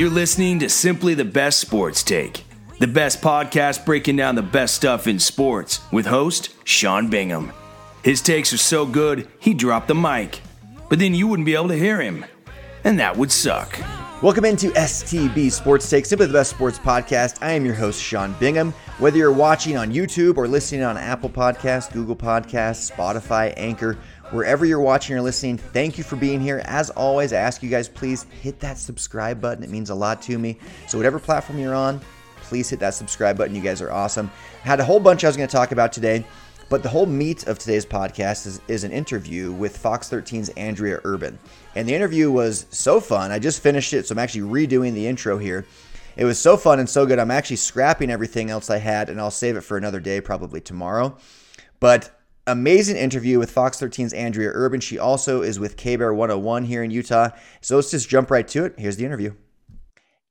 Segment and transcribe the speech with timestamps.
[0.00, 2.44] You're listening to Simply the Best Sports Take,
[2.78, 7.52] the best podcast breaking down the best stuff in sports with host Sean Bingham.
[8.02, 10.40] His takes are so good, he dropped the mic,
[10.88, 12.24] but then you wouldn't be able to hear him,
[12.82, 13.78] and that would suck.
[14.22, 17.36] Welcome into STB Sports Take, simply the best sports podcast.
[17.42, 18.72] I am your host, Sean Bingham.
[19.00, 23.98] Whether you're watching on YouTube or listening on Apple Podcasts, Google Podcasts, Spotify, Anchor,
[24.30, 26.62] wherever you're watching or listening, thank you for being here.
[26.64, 29.64] As always, I ask you guys, please hit that subscribe button.
[29.64, 30.58] It means a lot to me.
[30.86, 32.00] So, whatever platform you're on,
[32.42, 33.54] please hit that subscribe button.
[33.54, 34.30] You guys are awesome.
[34.64, 36.24] I had a whole bunch I was going to talk about today.
[36.70, 41.00] But the whole meat of today's podcast is, is an interview with Fox 13's Andrea
[41.02, 41.36] Urban.
[41.74, 43.32] And the interview was so fun.
[43.32, 45.66] I just finished it, so I'm actually redoing the intro here.
[46.16, 47.18] It was so fun and so good.
[47.18, 50.60] I'm actually scrapping everything else I had, and I'll save it for another day, probably
[50.60, 51.16] tomorrow.
[51.80, 54.80] But amazing interview with Fox 13's Andrea Urban.
[54.80, 57.30] She also is with K Bear 101 here in Utah.
[57.60, 58.74] So let's just jump right to it.
[58.78, 59.34] Here's the interview.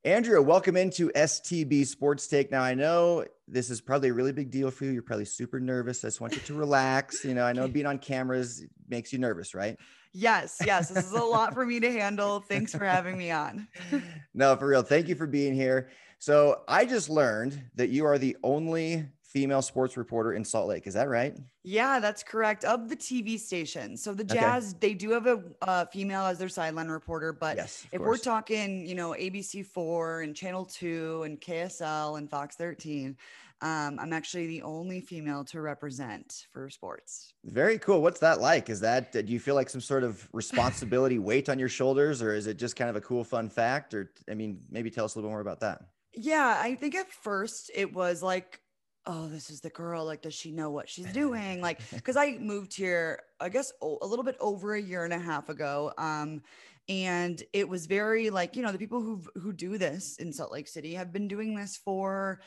[0.06, 2.52] Andrea, welcome into STB Sports Take.
[2.52, 4.92] Now, I know this is probably a really big deal for you.
[4.92, 6.04] You're probably super nervous.
[6.06, 7.26] I just want you to relax.
[7.26, 9.78] You know, I know being on cameras makes you nervous, right?
[10.14, 10.88] Yes, yes.
[10.90, 12.40] This is a lot for me to handle.
[12.40, 13.68] Thanks for having me on.
[14.34, 14.84] no, for real.
[14.84, 15.90] Thank you for being here.
[16.18, 20.88] So, I just learned that you are the only female sports reporter in Salt Lake.
[20.88, 21.38] Is that right?
[21.64, 22.66] Yeah, that's correct.
[22.66, 23.96] Of the TV station.
[23.96, 24.78] So the Jazz, okay.
[24.88, 28.08] they do have a uh, female as their sideline reporter, but yes, if course.
[28.08, 33.16] we're talking, you know, ABC4 and Channel 2 and KSL and Fox 13,
[33.62, 37.34] um, I'm actually the only female to represent for sports.
[37.44, 38.02] Very cool.
[38.02, 38.70] What's that like?
[38.70, 42.34] Is that, do you feel like some sort of responsibility weight on your shoulders, or
[42.34, 43.94] is it just kind of a cool, fun fact?
[43.94, 45.82] Or, I mean, maybe tell us a little bit more about that.
[46.16, 48.62] Yeah, I think at first it was like
[49.10, 50.06] oh, this is the girl.
[50.06, 51.62] Like, does she know what she's doing?
[51.62, 55.20] Like, because I moved here, I guess, a little bit over a year and a
[55.20, 55.92] half ago.
[55.98, 56.42] Um,
[56.88, 60.52] and it was very like, you know, the people who who do this in Salt
[60.52, 62.42] Lake City have been doing this for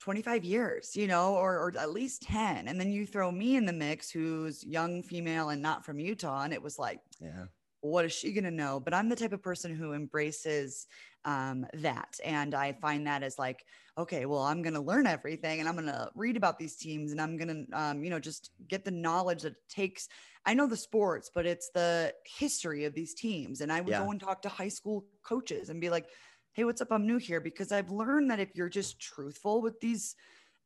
[0.00, 2.68] 25 years, you know, or, or at least 10.
[2.68, 6.42] And then you throw me in the mix, who's young female and not from Utah.
[6.42, 7.44] And it was like, yeah,
[7.80, 8.80] what is she going to know?
[8.80, 10.86] But I'm the type of person who embraces
[11.24, 12.18] um, that.
[12.24, 13.64] And I find that as like,
[13.98, 17.12] okay, well, I'm going to learn everything and I'm going to read about these teams
[17.12, 20.08] and I'm going to, um, you know, just get the knowledge that it takes.
[20.44, 23.62] I know the sports, but it's the history of these teams.
[23.62, 24.04] And I would yeah.
[24.04, 26.06] go and talk to high school coaches and be like,
[26.52, 26.92] hey, what's up?
[26.92, 30.14] I'm new here because I've learned that if you're just truthful with these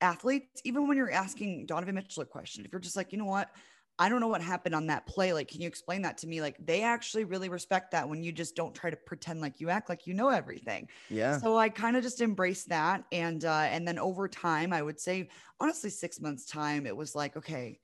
[0.01, 3.25] athletes, even when you're asking Donovan Mitchell a question, if you're just like, you know
[3.27, 3.51] what,
[4.01, 5.35] I don't know what happened on that play.
[5.35, 6.41] Like, can you explain that to me?
[6.41, 9.69] Like, they actually really respect that when you just don't try to pretend like you
[9.69, 10.89] act like you know everything.
[11.11, 11.39] Yeah.
[11.39, 14.99] So I kind of just embraced that, and uh, and then over time, I would
[14.99, 15.29] say
[15.61, 17.79] honestly, six months time, it was like, okay,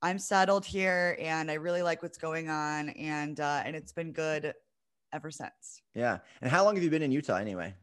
[0.00, 4.12] I'm settled here, and I really like what's going on, and uh, and it's been
[4.12, 4.54] good
[5.12, 5.82] ever since.
[5.94, 6.18] Yeah.
[6.40, 7.74] And how long have you been in Utah anyway?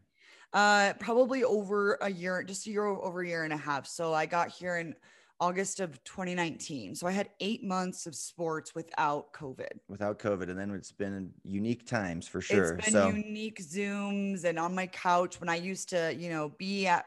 [0.53, 3.85] Uh, probably over a year, just a year over a year and a half.
[3.85, 4.95] So I got here in
[5.39, 6.95] August of 2019.
[6.95, 9.79] So I had eight months of sports without COVID.
[9.89, 10.49] Without COVID.
[10.49, 12.75] And then it's been unique times for sure.
[12.75, 13.07] It's been so.
[13.09, 17.05] unique Zooms and on my couch when I used to, you know, be at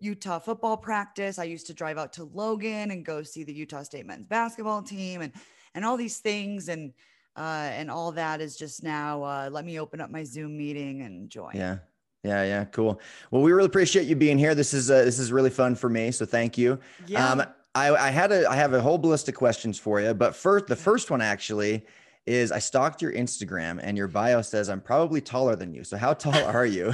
[0.00, 1.38] Utah football practice.
[1.38, 4.82] I used to drive out to Logan and go see the Utah State men's basketball
[4.82, 5.32] team and
[5.74, 6.68] and all these things.
[6.68, 6.92] And
[7.36, 11.02] uh, and all that is just now uh, let me open up my Zoom meeting
[11.02, 11.52] and join.
[11.54, 11.78] Yeah.
[12.24, 13.00] Yeah, yeah, cool.
[13.30, 14.54] Well, we really appreciate you being here.
[14.54, 16.78] This is uh, this is really fun for me, so thank you.
[17.06, 17.28] Yeah.
[17.28, 17.42] Um,
[17.74, 20.66] I, I had a I have a whole list of questions for you, but first,
[20.66, 21.84] the first one actually
[22.26, 25.82] is I stalked your Instagram and your bio says I'm probably taller than you.
[25.84, 26.92] So how tall are you?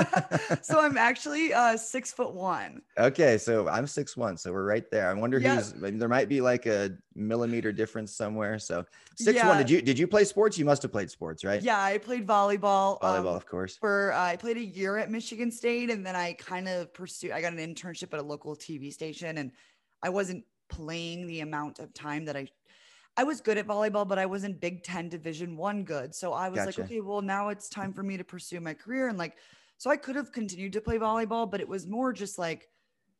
[0.62, 2.82] so I'm actually uh, six foot one.
[2.98, 5.08] Okay, so I'm six one, so we're right there.
[5.08, 5.56] I wonder yeah.
[5.56, 5.72] who's.
[5.72, 8.58] there might be like a millimeter difference somewhere.
[8.58, 8.84] So
[9.16, 9.48] six yeah.
[9.48, 9.58] one.
[9.58, 10.58] Did you did you play sports?
[10.58, 11.62] You must have played sports, right?
[11.62, 13.00] Yeah, I played volleyball.
[13.00, 13.76] Volleyball, um, of course.
[13.76, 17.30] For uh, I played a year at Michigan State, and then I kind of pursued.
[17.30, 19.52] I got an internship at a local TV station, and
[20.02, 22.48] I wasn't playing the amount of time that I
[23.16, 26.14] I was good at volleyball, but I wasn't Big Ten Division One good.
[26.14, 26.80] So I was gotcha.
[26.80, 29.08] like, okay, well now it's time for me to pursue my career.
[29.08, 29.36] And like,
[29.78, 32.68] so I could have continued to play volleyball, but it was more just like,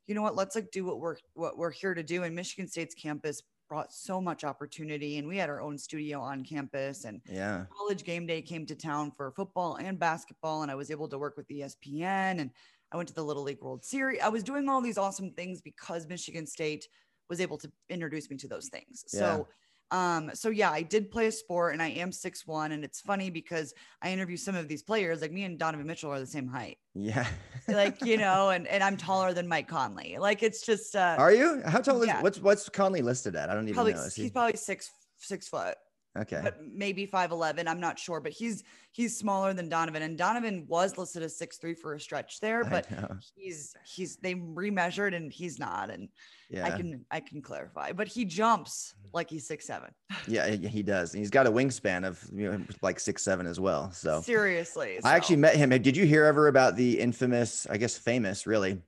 [0.07, 2.25] you know what, let's like do what we're what we're here to do.
[2.25, 6.45] And Michigan State's campus brought so much opportunity, and we had our own studio on
[6.45, 7.05] campus.
[7.05, 10.91] And yeah, college game day came to town for football and basketball, and I was
[10.91, 12.51] able to work with ESPN and
[12.95, 14.21] I went to the Little League World Series.
[14.23, 16.87] I was doing all these awesome things because Michigan State
[17.29, 19.05] was able to introduce me to those things.
[19.13, 19.19] Yeah.
[19.19, 19.49] So
[19.91, 23.01] um, so yeah, I did play a sport and I am six one, and it's
[23.01, 26.27] funny because I interview some of these players, like me and Donovan Mitchell are the
[26.27, 26.79] same height.
[26.95, 27.27] Yeah.
[27.69, 30.17] like, you know, and, and I'm taller than Mike Conley.
[30.19, 31.63] Like it's just uh Are you?
[31.67, 32.19] How tall yeah.
[32.19, 33.51] is what's what's Conley listed at?
[33.51, 34.09] I don't even probably, know.
[34.15, 35.77] He's probably six six foot.
[36.17, 36.41] Okay.
[36.43, 38.63] but maybe 5'11 i'm not sure but he's
[38.93, 42.87] he's smaller than donovan and donovan was listed as 6'3 for a stretch there but
[43.35, 46.09] he's he's they remeasured and he's not and
[46.51, 46.67] yeah.
[46.67, 49.91] i can i can clarify but he jumps like he's six seven
[50.29, 51.15] Yeah, he does.
[51.15, 53.91] And he's got a wingspan of you know, like six seven as well.
[53.93, 55.71] So seriously I actually met him.
[55.71, 58.81] Did you hear ever about the infamous, I guess famous, really,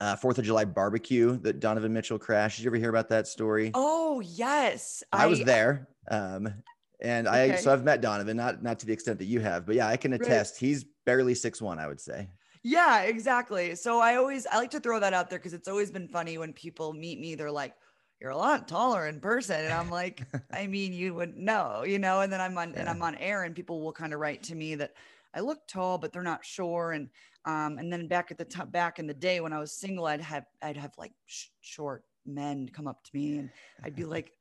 [0.00, 2.58] uh, Fourth of July barbecue that Donovan Mitchell crashed?
[2.58, 3.70] Did you ever hear about that story?
[3.74, 6.62] oh yes I was there, um,
[7.02, 7.56] and I Okay.
[7.56, 9.96] so I've met Donovan, not not to the extent that you have, but yeah, I
[9.96, 10.44] can Right.
[10.44, 10.58] attest.
[10.58, 12.30] He's barely six one, I would say.
[12.62, 13.74] Yeah, exactly.
[13.74, 16.36] So I always I like to throw that out there because it's always been funny
[16.38, 17.34] when people meet me.
[17.34, 17.74] They're like,
[18.20, 21.98] "You're a lot taller in person," and I'm like, "I mean, you would know, you
[21.98, 24.42] know." And then I'm on and I'm on air, and people will kind of write
[24.44, 24.92] to me that
[25.32, 26.92] I look tall, but they're not sure.
[26.92, 27.10] And
[27.46, 30.04] um, and then back at the top, back in the day when I was single,
[30.06, 34.04] I'd have I'd have like sh- short men come up to me, and I'd be
[34.04, 34.32] like,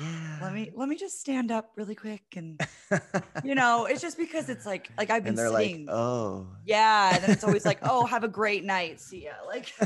[0.00, 0.38] Yeah.
[0.42, 2.60] "Let me let me just stand up really quick," and
[3.44, 5.86] you know, it's just because it's like like I've been and they're sitting.
[5.86, 6.48] like, oh.
[6.64, 7.14] Yeah.
[7.14, 9.00] And then it's always like, oh, have a great night.
[9.00, 9.32] See ya.
[9.46, 9.72] Like,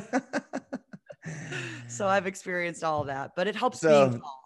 [1.88, 4.44] so I've experienced all that, but it helps So- tall.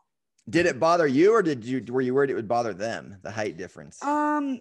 [0.51, 3.17] Did it bother you, or did you were you worried it would bother them?
[3.23, 4.03] The height difference.
[4.03, 4.59] Um,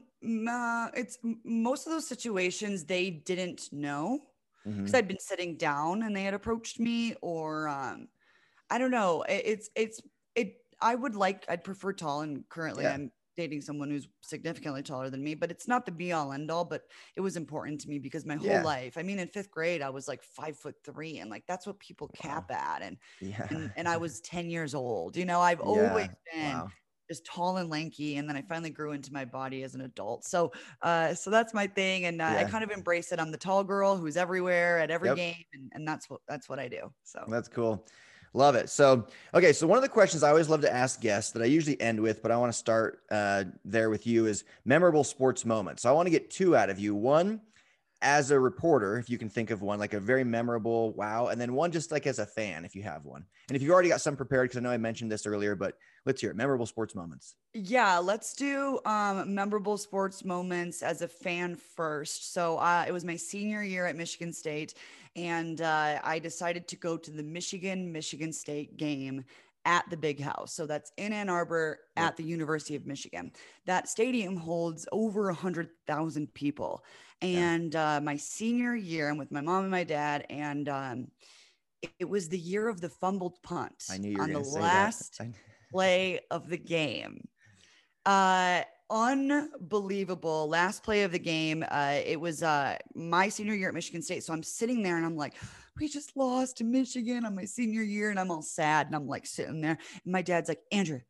[0.47, 4.19] uh, it's most of those situations they didn't know
[4.63, 8.09] because I'd been sitting down and they had approached me, or um,
[8.69, 9.23] I don't know.
[9.23, 10.01] It, it's it's
[10.35, 10.57] it.
[10.81, 11.45] I would like.
[11.49, 12.93] I'd prefer tall, and currently Yeah.
[12.95, 15.35] I'm dating someone who's significantly taller than me.
[15.35, 16.65] But it's not the be all end all.
[16.65, 16.83] But
[17.15, 18.63] it was important to me because my whole Yeah.
[18.63, 18.97] life.
[18.97, 21.79] I mean, in fifth grade, I was like five foot three, and like that's what
[21.79, 23.47] people cap at, and Yeah.
[23.49, 25.15] and, and I was ten years old.
[25.17, 26.71] You know, I've Yeah, always been Wow.
[27.09, 30.23] just tall and lanky and then i finally grew into my body as an adult
[30.23, 30.49] so
[30.81, 33.65] uh so that's my thing and uh, i kind of embrace it i'm the tall
[33.65, 35.17] girl who's everywhere at every Yep.
[35.17, 37.85] game and, and that's what that's what i do so That's cool.
[38.33, 38.69] Love it.
[38.69, 39.51] So, okay.
[39.51, 41.99] So, one of the questions I always love to ask guests that I usually end
[41.99, 45.81] with, but I want to start uh, there with you is memorable sports moments.
[45.83, 46.95] So, I want to get two out of you.
[46.95, 47.41] One,
[48.01, 51.27] as a reporter, if you can think of one, like a very memorable wow.
[51.27, 53.25] And then one just like as a fan, if you have one.
[53.49, 55.75] And if you've already got some prepared, because I know I mentioned this earlier, but
[56.05, 56.35] let's hear it.
[56.35, 57.35] Memorable sports moments.
[57.53, 63.03] yeah let's do um memorable sports moments as a fan first so uh it was
[63.03, 64.73] my senior year at michigan state
[65.17, 69.23] and uh i decided to go to the michigan michigan state game
[69.65, 70.53] at the big house.
[70.53, 73.31] So that's in ann arbor at the university of michigan.
[73.65, 76.83] That stadium holds over a hundred thousand people.
[77.21, 81.07] And uh my senior year i'm with my mom and my dad and um
[81.81, 84.33] it, it was the year of the fumbled punt I knew you were on the
[84.33, 85.21] going to say last
[85.71, 87.27] play of the game.
[88.05, 90.49] Uh unbelievable.
[90.49, 94.23] Last play of the game uh it was uh my senior year at michigan state.
[94.23, 95.35] So i'm sitting there and i'm like
[95.79, 99.07] we just lost to michigan on my senior year and i'm all sad and i'm
[99.07, 101.01] like sitting there and my dad's like andrea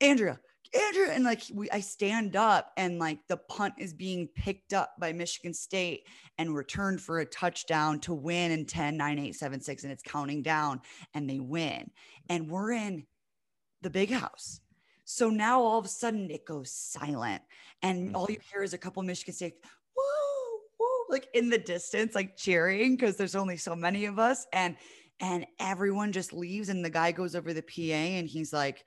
[0.00, 0.38] andrea
[0.74, 4.92] andrea and like we i stand up and like the punt is being picked up
[4.98, 6.06] by michigan state
[6.36, 10.02] and returned for a touchdown to win in 10 9 8 7 6 and it's
[10.02, 10.80] counting down
[11.14, 11.90] and they win
[12.28, 13.06] and we're in
[13.82, 14.60] the big house.
[15.04, 17.42] So now all of a sudden it goes silent,
[17.82, 18.14] and mm.
[18.14, 19.54] all you hear is a couple Michigan State,
[21.08, 24.76] like in the distance, like cheering because there's only so many of us, and
[25.20, 28.84] and everyone just leaves, and the guy goes over the PA and he's like,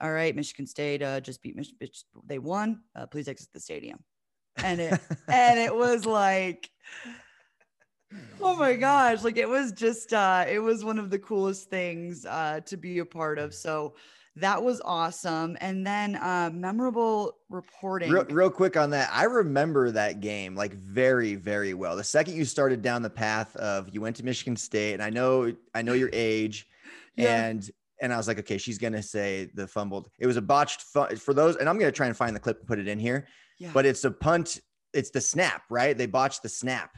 [0.00, 2.82] "All right, Michigan State uh, just beat Mich- Mich- they won.
[2.94, 4.02] Uh, please exit the stadium,"
[4.62, 6.70] and it and it was like
[8.40, 12.24] oh my gosh like it was just uh it was one of the coolest things
[12.26, 13.94] uh to be a part of so
[14.40, 19.90] that was awesome and then uh memorable reporting Real, real quick on that, I remember
[19.92, 21.96] that game like very, very well.
[21.96, 25.10] The second you started down the path of you went to Michigan State, and I
[25.10, 26.66] know, I know your age,
[27.16, 27.44] Yeah.
[27.46, 27.70] and
[28.02, 30.08] and I was like, okay, she's gonna say the fumbled.
[30.18, 32.58] It was a botched fu- for those, and I'm gonna try and find the clip
[32.60, 33.26] and put it in here.
[33.58, 34.60] yeah But it's a punt.
[34.94, 35.96] It's the snap, right?
[35.96, 36.96] They botched the snap.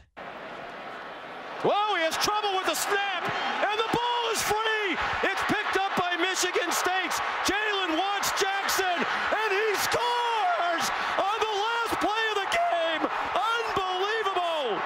[1.62, 3.22] Whoa, he has trouble with the snap,
[3.66, 4.96] and the ball is free.
[5.30, 7.18] It's picked up by Michigan State's
[7.50, 10.84] Jalen Watts Jackson, and he scores
[11.18, 13.02] on the last play of the game.
[13.36, 14.80] Unbelievable.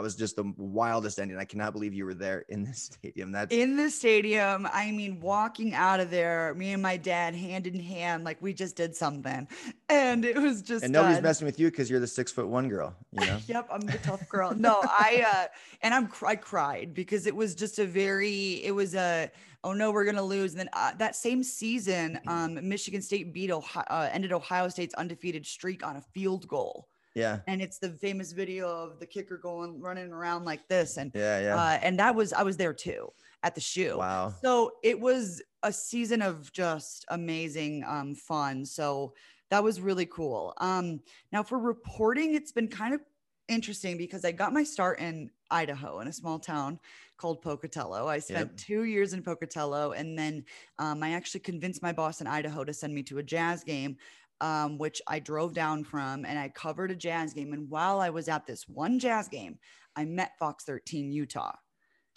[0.00, 1.36] That was just the wildest ending.
[1.36, 3.32] I cannot believe you were there in the stadium.
[3.32, 7.66] That's in the stadium i mean walking out of there me and my dad hand
[7.66, 9.46] in hand like we just did something
[9.90, 12.46] and it was just and nobody's uh, messing with you because you're the six foot
[12.46, 12.94] one girl.
[13.12, 13.38] You know.
[13.46, 14.54] yep, I'm the tough girl.
[14.54, 15.46] No, I uh
[15.82, 19.30] and I'm I cried because it was just a very it was a
[19.64, 20.52] oh no we're gonna lose.
[20.52, 24.94] And then uh, that same season, um, Michigan State beat Ohio, uh, ended Ohio State's
[24.94, 27.40] undefeated streak on a field goal, Yeah.
[27.48, 31.40] and it's the famous video of the kicker going running around like this, and Yeah.
[31.40, 31.56] Yeah.
[31.56, 33.12] uh, and that was I was there too.
[33.42, 33.96] at the shoe.
[33.98, 34.34] Wow.
[34.42, 38.64] So it was a season of just amazing um, fun.
[38.66, 39.14] So
[39.50, 40.52] that was really cool.
[40.58, 41.00] Um,
[41.32, 43.00] now for reporting, it's been kind of
[43.48, 46.78] interesting because I got my start in Idaho in a small town
[47.16, 48.06] called Pocatello.
[48.06, 48.56] I spent Yep.
[48.58, 50.44] two years in Pocatello, and then
[50.78, 53.96] um, I actually convinced my boss in Idaho to send me to a jazz game,
[54.40, 57.52] um, which I drove down from, and I covered a jazz game.
[57.52, 59.58] And while I was at this one jazz game,
[59.96, 61.56] I met Fox 13 Utah,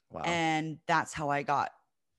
[0.10, 0.24] Wow.
[0.24, 1.72] and that's how I got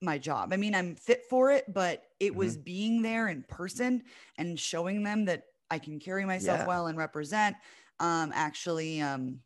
[0.03, 0.53] my job.
[0.53, 2.37] I mean, I'm fit for it, but it Mm-hmm.
[2.37, 4.03] was being there in person
[4.37, 6.67] and showing them that I can carry myself Yeah.
[6.67, 7.57] well and represent.
[8.01, 9.41] Um, actually, um,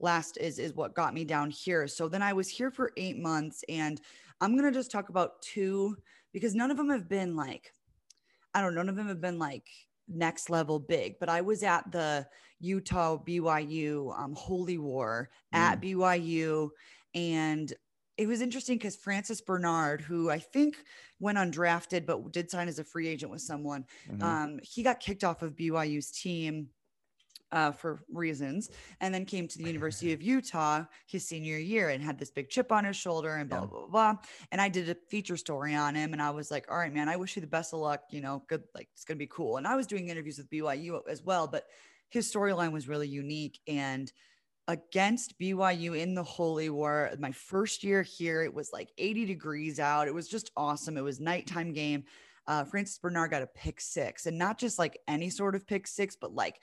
[0.00, 1.86] last is is what got me down here.
[1.86, 4.00] So then I was here for eight months, and
[4.40, 5.96] I'm gonna just talk about two
[6.32, 7.72] because none of them have been like,
[8.54, 9.66] I don't know, none of them have been like
[10.08, 11.18] next level big.
[11.18, 12.26] But I was at the
[12.60, 16.70] Utah BYU um, Holy War at BYU,
[17.14, 17.72] and
[18.18, 20.76] it was interesting because Francis Bernard, who I think
[21.18, 24.22] went undrafted but did sign as a free agent with someone, Mhm.
[24.22, 26.68] um, he got kicked off of BYU's team
[27.52, 32.02] uh, for reasons, and then came to the University of Utah his senior year and
[32.02, 33.66] had this big chip on his shoulder and blah Yeah.
[33.66, 34.12] blah blah.
[34.12, 34.22] blah.
[34.50, 37.08] And I did a feature story on him, and I was like, "All right, man,
[37.08, 38.02] I wish you the best of luck.
[38.10, 41.02] You know, good, like it's gonna be cool." And I was doing interviews with BYU
[41.08, 41.66] as well, but
[42.08, 44.12] his storyline was really unique and
[44.68, 47.10] against BYU in the Holy War.
[47.18, 50.06] My first year here, it was like 80 degrees out.
[50.08, 50.96] It was just awesome.
[50.96, 52.04] It was nighttime game.
[52.46, 55.86] Uh, Francis Bernard got a pick six, and not just like any sort of pick
[55.86, 56.60] six, but like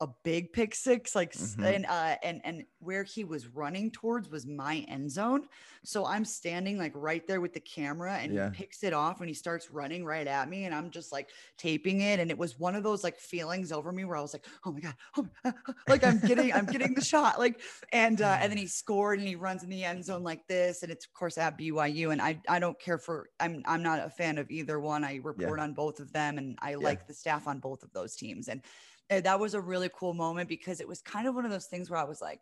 [0.00, 1.58] a big pick six, like Mhm.
[1.64, 5.46] and uh, and and where he was running towards was my end zone.
[5.84, 8.46] So I'm standing like right there with the camera, and Yeah.
[8.46, 11.30] he picks it off, and he starts running right at me, and I'm just like
[11.58, 14.32] taping it, and it was one of those like feelings over me where I was
[14.32, 15.52] like, oh my god, oh my,
[15.88, 17.60] like I'm getting I'm getting the shot, like
[17.92, 20.82] and uh, and then he scored and he runs in the end zone like this
[20.82, 24.00] and it's of course at BYU and I I don't care for I'm I'm not
[24.04, 27.14] a fan of either one I report on both of them and I like the
[27.14, 28.66] staff on both of those teams and uh,
[29.10, 31.90] that was a really cool moment because it was kind of one of those things
[31.90, 32.40] where I was like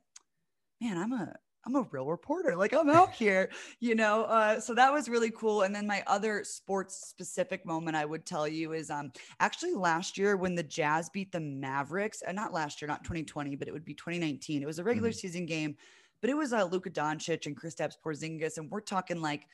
[0.81, 1.35] man I'm a
[1.67, 5.31] I'm a real reporter like I'm out here you know uh, so that was really
[5.31, 9.75] cool and then my other sports specific moment I would tell you is um actually
[9.75, 13.69] last year when the Jazz beat the Mavericks, and not last year, not 2020, but
[13.69, 14.63] it would be 2019.
[14.63, 15.13] It was a regular Mhm.
[15.13, 15.77] season game,
[16.21, 19.47] but it was uh, Luka Doncic and Kristaps Porzingis, and we're talking like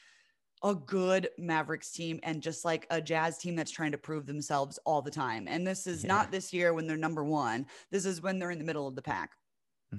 [0.64, 4.78] a good Mavericks team and just like a Jazz team that's trying to prove themselves
[4.86, 5.46] all the time.
[5.46, 6.08] And this is Yeah.
[6.08, 7.66] not this year when they're number one.
[7.90, 9.30] This is when they're in the middle of the pack.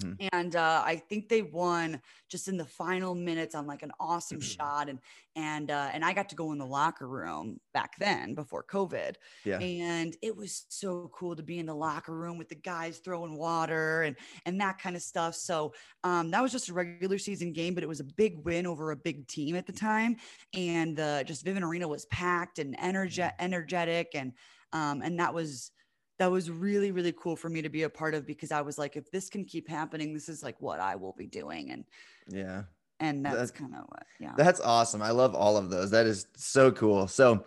[0.03, 0.29] Mhm.
[0.31, 4.39] And uh, I think they won just in the final minutes on like an awesome
[4.39, 4.45] Mm-hmm.
[4.47, 4.99] shot, and
[5.35, 9.15] and uh, and I got to go in the locker room back then before COVID,
[9.43, 9.59] Yeah.
[9.59, 13.37] and it was so cool to be in the locker room with the guys throwing
[13.37, 15.73] water and and that kind of stuff so
[16.03, 18.91] um, that was just a regular season game but it was a big win over
[18.91, 20.15] a big team at the time
[20.53, 24.33] and uh, just Vivint Arena was packed and energe- energetic and
[24.73, 25.71] um, and that was
[26.17, 28.77] that was really really cool for me to be a part of because I was
[28.77, 31.83] like if this can keep happening this is like what I will be doing and
[32.27, 32.63] Yeah.
[32.99, 35.01] and that's That- kind of what yeah That's awesome.
[35.01, 35.91] I love all of those.
[35.91, 37.07] That is so cool.
[37.07, 37.43] So,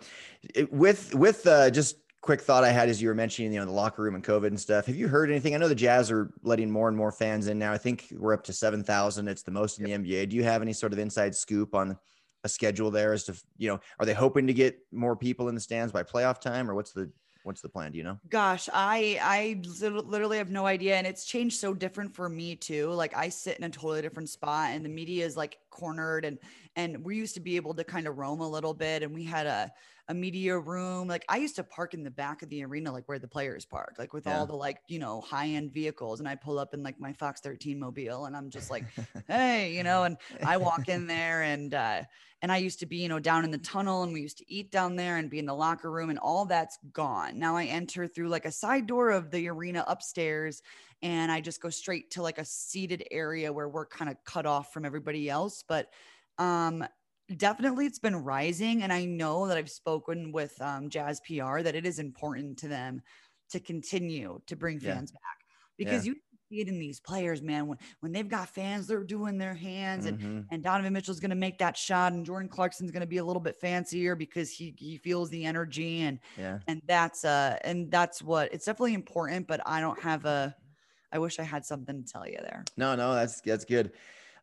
[0.55, 3.65] it- with with uh, just quick thought I had as you were mentioning, you know,
[3.65, 4.85] the locker room and COVID and stuff.
[4.87, 5.55] Have you heard anything?
[5.55, 7.71] I know the Jazz are letting more and more fans in now.
[7.71, 9.27] I think we're up to seven thousand.
[9.29, 10.29] It's the most in the NBA.
[10.29, 11.97] Do you have any sort of inside scoop on
[12.43, 15.55] a schedule there as to you know, are they hoping to get more people in
[15.55, 17.09] the stands by playoff time, or what's the
[17.43, 17.91] what's the plan?
[17.91, 18.19] Do you know?
[18.29, 22.91] Gosh, I I literally have no idea, and it's changed so different for me too.
[22.91, 26.37] Like I sit in a totally different spot, and the media is like cornered, and
[26.79, 29.23] and we used to be able to kind of roam a little bit, and we
[29.23, 29.71] had a
[30.07, 31.07] a media room.
[31.07, 33.65] Like I used to park in the back of the arena, like where the players
[33.65, 34.39] park, like with Yeah.
[34.39, 37.13] all the like you know high end vehicles, and I pull up in like my
[37.13, 38.85] Fox 13 mobile, and I'm just like,
[39.27, 42.03] hey, you know, and I walk in there, and uh,
[42.41, 44.49] and I used to be, you know, down in the tunnel and we used to
[44.51, 47.37] eat down there and be in the locker room and all that's gone.
[47.37, 50.61] Now I enter through like a side door of the arena upstairs
[51.01, 54.45] and I just go straight to like a seated area where we're kind of cut
[54.45, 55.63] off from everybody else.
[55.67, 55.89] But
[56.39, 56.85] um
[57.37, 61.75] definitely it's been rising and I know that I've spoken with um Jazz PR that
[61.75, 63.01] it is important to them
[63.51, 64.99] to continue to bring Yeah.
[64.99, 65.21] fans back
[65.77, 66.15] because you
[66.51, 70.05] see it in these players, man, when when they've got fans, they're doing their hands
[70.05, 70.49] and Mhm.
[70.51, 73.23] and Donovan Mitchell's going to make that shot, and Jordan Clarkson's going to be a
[73.25, 76.59] little bit fancier because he he feels the energy, and Yeah.
[76.67, 79.47] and that's uh and that's what it's definitely important.
[79.47, 80.55] But I don't have a.
[81.11, 82.69] I wish I had something to tell you there.
[82.77, 83.93] No, no, that's that's good.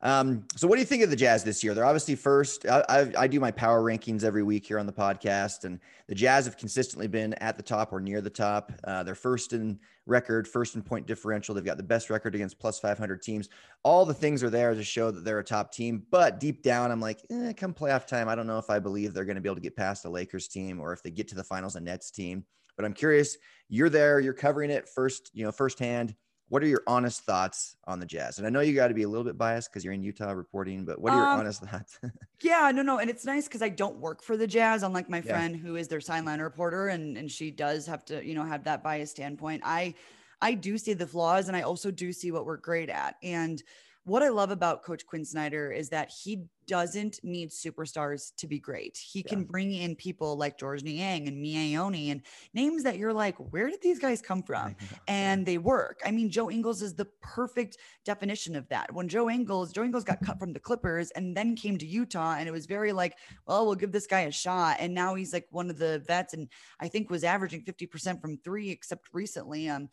[0.06, 1.74] Um, so, what do you think of the Jazz this year?
[1.74, 2.64] They're obviously first.
[2.64, 6.14] I, I, I, do my power rankings every week here on the podcast, and the
[6.14, 8.70] Jazz have consistently been at the top or near the top.
[8.84, 11.56] Uh, they're first in record, first in point differential.
[11.56, 13.48] They've got the best record against plus 500 teams.
[13.82, 16.04] All the things are there to show that they're a top team.
[16.12, 19.12] But deep down, I'm like, eh, come playoff time, I don't know if I believe
[19.12, 21.26] they're going to be able to get past the Lakers team or if they get
[21.28, 22.44] to the finals, a Nets team.
[22.76, 23.36] But I'm curious.
[23.68, 24.20] You're there.
[24.20, 25.32] You're covering it first.
[25.34, 26.14] You know, firsthand
[26.48, 28.38] what are your honest thoughts on the Jazz?
[28.38, 30.30] And I know you got to be a little bit biased because you're in Utah
[30.30, 31.98] reporting, but what are your um, honest thoughts?
[32.42, 35.18] yeah, no, no, and it's nice because I don't work for the Jazz, unlike my
[35.18, 35.32] yeah.
[35.32, 38.64] friend who is their sideline reporter, and and she does have to, you know, have
[38.64, 39.62] that biased standpoint.
[39.64, 39.94] I
[40.40, 43.62] I do see the flaws, and I also do see what we're great at, and
[44.06, 48.58] what I love about Coach Quin Snyder is that he doesn't need superstars to be
[48.58, 48.96] great.
[48.96, 49.28] He yeah.
[49.28, 52.22] can bring in people like George Niang and Miye Oni and
[52.54, 54.76] names that you're like, where did these guys come from?
[55.08, 56.00] And they work.
[56.04, 58.92] I mean, Joe Ingles is the perfect definition of that.
[58.92, 62.36] When Joe Ingles, Joe Ingles got cut from the Clippers and then came to Utah,
[62.38, 64.78] and it was very like, well, we'll give this guy a shot.
[64.80, 66.48] And now he's like one of the vets, and
[66.80, 69.68] I think was averaging 50% from three, except recently.
[69.68, 69.88] Um,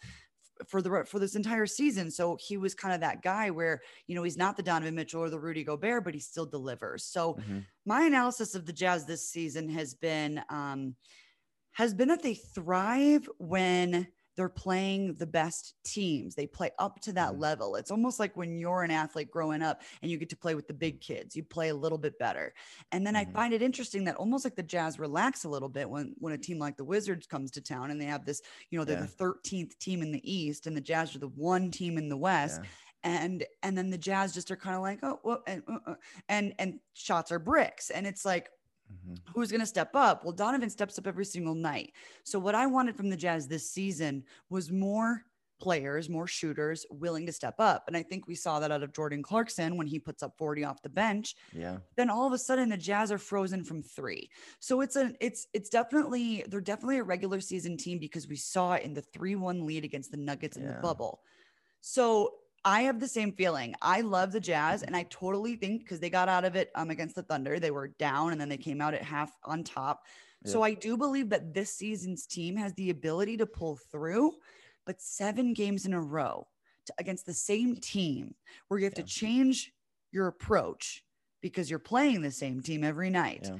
[0.67, 2.11] for the for this entire season.
[2.11, 5.21] So he was kind of that guy where you know he's not the Donovan Mitchell
[5.21, 7.05] or the Rudy Gobert, but he still delivers.
[7.05, 7.59] So mm-hmm.
[7.85, 10.95] my analysis of the Jazz this season has been um,
[11.73, 16.35] has been that they thrive when they're playing the best teams.
[16.35, 17.41] They play up to that mm-hmm.
[17.41, 17.75] level.
[17.75, 20.67] It's almost like when you're an athlete growing up and you get to play with
[20.67, 22.53] the big kids, you play a little bit better.
[22.91, 23.29] And then mm-hmm.
[23.29, 26.33] I find it interesting that almost like the Jazz relax a little bit when when
[26.33, 28.99] a team like the Wizards comes to town and they have this, you know, they're
[28.99, 29.07] yeah.
[29.17, 32.17] the 13th team in the East and the Jazz are the one team in the
[32.17, 32.61] West.
[32.63, 32.69] Yeah
[33.05, 35.95] and and then the jazz just are kind of like oh well, and, uh, uh,
[36.29, 38.49] and and shots are bricks and it's like
[38.93, 39.15] Mm-hmm.
[39.33, 40.23] Who's going to step up?
[40.23, 41.93] Well, Donovan steps up every single night.
[42.23, 45.23] So, what I wanted from the Jazz this season was more
[45.63, 47.85] players, more shooters willing to step up.
[47.87, 50.65] And I think we saw that out of Jordan Clarkson when he puts up 40
[50.65, 51.35] off the bench.
[51.53, 51.77] Yeah.
[51.95, 54.29] Then all of a sudden the Jazz are frozen from 3.
[54.59, 58.73] So it's a it's it's definitely they're definitely a regular season team because we saw
[58.73, 61.21] it in the 3-1 lead against the Nuggets in the bubble.
[61.79, 62.33] So
[62.65, 63.75] I have the same feeling.
[63.81, 66.89] I love the Jazz, and I totally think because they got out of it um,
[66.89, 70.05] against the Thunder, they were down and then they came out at half on top.
[70.45, 74.33] So I do believe that this season's team has the ability to pull through,
[74.85, 76.47] but seven games in a row
[76.87, 78.35] to, against the same team
[78.67, 79.03] where you have yeah.
[79.03, 79.71] to change
[80.11, 81.05] your approach
[81.41, 83.47] because you're playing the same team every night.
[83.49, 83.57] Yeah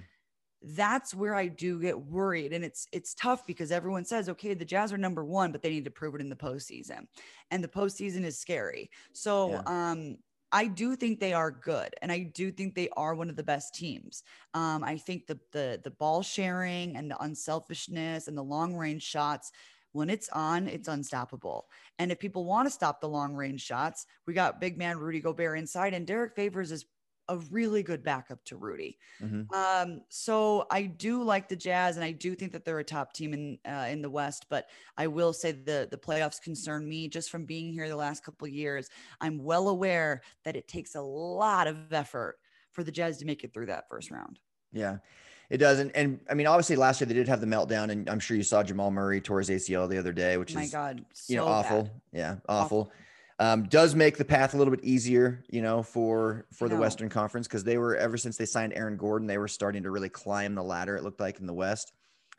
[0.63, 2.54] that's where I do get worried.
[2.54, 5.69] And it's it's tough because everyone says, okay, the Jazz are number one, but they
[5.69, 7.08] need to prove it in the postseason.
[7.52, 8.89] And the postseason is scary.
[9.12, 9.62] So yeah.
[9.65, 10.17] um
[10.54, 13.43] I do think they are good, and I do think they are one of the
[13.43, 14.21] best teams.
[14.54, 19.02] Um, I think the the the ball sharing and the unselfishness and the long range
[19.02, 19.52] shots,
[19.93, 21.65] when it's on, it's unstoppable.
[21.97, 25.19] And if people want to stop the long range shots, we got big man Rudy
[25.19, 26.86] Gobert inside, and Derrick Favors is
[27.29, 28.97] a really good backup to Rudy.
[29.21, 29.53] Mm-hmm.
[29.53, 33.13] Um, so I do like the Jazz, and I do think that they're a top
[33.13, 34.47] team in uh, in the West.
[34.49, 38.23] But I will say the the playoffs concern me just from being here the last
[38.23, 38.89] couple of years.
[39.21, 42.38] I'm well aware that it takes a lot of effort
[42.71, 44.39] for the Jazz to make it through that first round.
[44.71, 44.97] Yeah.
[45.49, 48.19] It doesn't, and I mean, obviously, last year they did have the meltdown, and I'm
[48.19, 51.05] sure you saw Jamal Murray tore his ACL the other day, which My is, God,
[51.13, 51.83] so you know, awful.
[51.83, 51.91] Bad.
[52.12, 52.79] Yeah, awful.
[52.79, 52.91] awful.
[53.39, 57.10] Um, does make the path a little bit easier, you know, for for the Western
[57.10, 60.10] Conference because they were ever since they signed Aaron Gordon, they were starting to really
[60.10, 60.96] climb the ladder.
[60.96, 61.93] It looked like in the West.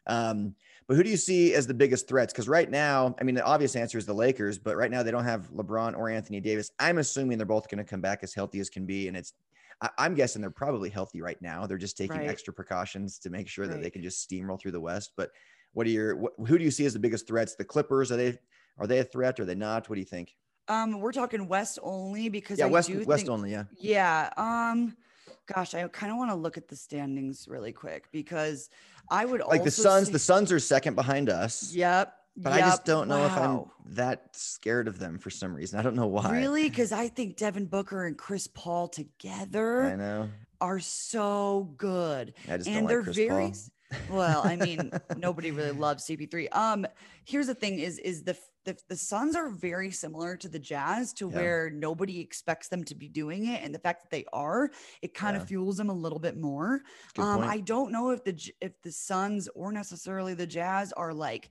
[0.06, 0.54] Um,
[0.86, 2.32] but who do you see as the biggest threats?
[2.32, 5.10] Because right now, I mean, the obvious answer is the Lakers, but right now they
[5.10, 6.70] don't have LeBron or Anthony Davis.
[6.78, 9.32] I'm assuming they're both going to come back as healthy as can be, and it's.
[9.80, 11.66] I, am guessing they're probably healthy right now.
[11.66, 12.28] They're just taking right.
[12.28, 13.74] extra precautions to make sure right.
[13.74, 15.12] that they can just steamroll through the West.
[15.16, 15.30] But
[15.72, 16.16] what are your?
[16.16, 17.56] What, who do you see as the biggest threats?
[17.56, 18.38] The Clippers are they?
[18.78, 19.40] Are they a threat?
[19.40, 19.88] Or are they not?
[19.88, 20.36] What do you think?
[20.68, 23.64] Um, we're talking West only because yeah, I West West think, only, yeah.
[23.78, 24.30] Yeah.
[24.36, 24.96] Um,
[25.46, 28.70] gosh, I kind of want to look at the standings really quick because
[29.10, 30.06] I would like the Suns.
[30.06, 31.74] Say, the Suns are second behind us.
[31.74, 32.14] Yep.
[32.36, 33.26] But yep, I just don't know wow.
[33.26, 35.78] if I'm that scared of them for some reason.
[35.78, 36.32] I don't know why.
[36.32, 36.68] Really?
[36.68, 40.28] Because I think Devin Booker and Chris Paul together I know
[40.60, 42.34] are so good.
[42.48, 44.16] I just and they're like very Paul.
[44.16, 46.48] well, I mean, nobody really loves CP3.
[46.56, 46.86] Um,
[47.24, 51.12] here's the thing: is is the the, the Suns are very similar to the Jazz
[51.14, 51.36] to yeah.
[51.36, 53.62] where nobody expects them to be doing it.
[53.62, 54.70] And the fact that they are,
[55.02, 55.42] it kind yeah.
[55.42, 56.82] of fuels them a little bit more.
[57.18, 61.50] Um, I don't know if the if the Suns or necessarily the Jazz are like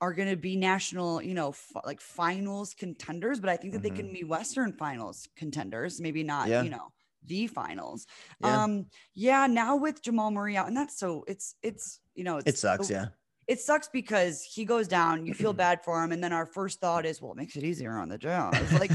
[0.00, 3.78] are going to be national, you know, f- like finals contenders, but I think that
[3.78, 3.94] mm-hmm.
[3.94, 4.14] they can mm-hmm.
[4.14, 6.62] be Western finals contenders, maybe not, yeah.
[6.62, 6.92] you know,
[7.24, 8.06] the finals.
[8.40, 8.64] Yeah.
[8.64, 12.48] Um, yeah, now with Jamal Murray out, and that's so it's it's you know it's
[12.48, 13.06] it sucks, the, yeah
[13.48, 16.80] it sucks because he goes down, you feel bad for him, and then our first
[16.80, 18.54] thought is, well, it makes it easier on the Jazz.
[18.76, 18.90] Like,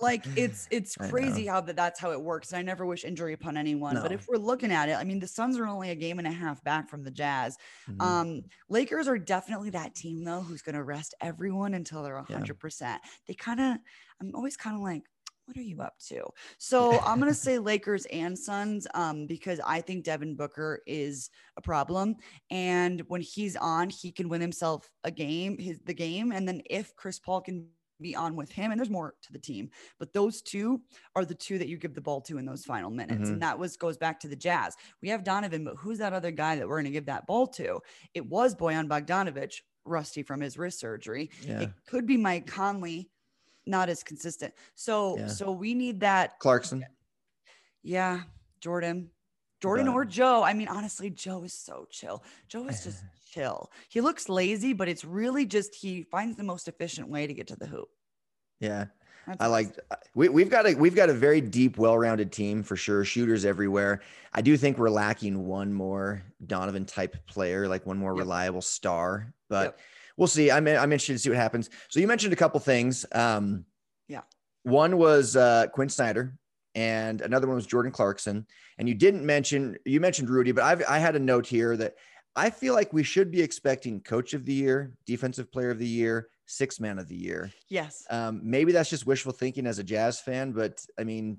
[0.00, 2.52] like it's it's crazy how that that's how it works.
[2.52, 4.02] And I never wish injury upon anyone, no.
[4.02, 6.26] but if we're looking at it, I mean, the Suns are only a game and
[6.26, 7.58] a half back from the Jazz.
[7.90, 8.00] Mm-hmm.
[8.00, 12.48] Um, Lakers are definitely that team though who's going to rest everyone until they're hundred
[12.48, 12.60] yeah.
[12.60, 13.02] percent.
[13.26, 13.76] They kind of,
[14.20, 15.02] I'm always kind of like,
[15.46, 16.22] what are you up to?
[16.58, 21.60] So I'm gonna say Lakers and Suns, um, because I think Devin Booker is a
[21.60, 22.16] problem,
[22.50, 26.62] and when he's on, he can win himself a game, his the game, and then
[26.70, 27.66] if Chris Paul can
[28.00, 30.80] be on with him, and there's more to the team, but those two
[31.14, 33.34] are the two that you give the ball to in those final minutes, mm-hmm.
[33.34, 34.76] and that was goes back to the Jazz.
[35.02, 37.80] We have Donovan, but who's that other guy that we're gonna give that ball to?
[38.14, 41.30] It was Bojan Bogdanovic, rusty from his wrist surgery.
[41.46, 41.62] Yeah.
[41.62, 43.10] It could be Mike Conley
[43.66, 44.54] not as consistent.
[44.74, 45.26] So yeah.
[45.28, 46.84] so we need that Clarkson.
[47.82, 48.22] Yeah,
[48.60, 49.10] Jordan.
[49.60, 50.42] Jordan but, or Joe.
[50.42, 52.24] I mean, honestly, Joe is so chill.
[52.48, 53.70] Joe is just chill.
[53.88, 57.46] He looks lazy, but it's really just he finds the most efficient way to get
[57.48, 57.88] to the hoop.
[58.60, 58.86] Yeah.
[59.26, 59.78] That's I like
[60.16, 63.04] we, we've got a we've got a very deep, well-rounded team for sure.
[63.04, 64.02] Shooters everywhere.
[64.32, 68.18] I do think we're lacking one more Donovan type player, like one more yep.
[68.18, 69.32] reliable star.
[69.48, 69.80] But yep
[70.16, 70.50] we'll see.
[70.50, 71.70] I'm I'm interested to see what happens.
[71.88, 73.04] So you mentioned a couple things.
[73.12, 73.64] Um,
[74.08, 74.22] yeah.
[74.64, 76.34] One was uh, Quin Snyder,
[76.74, 78.46] and another one was Jordan Clarkson.
[78.78, 81.94] And you didn't mention you mentioned Rudy, but I've I had a note here that
[82.34, 85.86] I feel like we should be expecting Coach of the Year, Defensive Player of the
[85.86, 87.50] Year, Six Man of the Year.
[87.68, 88.04] Yes.
[88.10, 91.38] Um, maybe that's just wishful thinking as a Jazz fan, but I mean,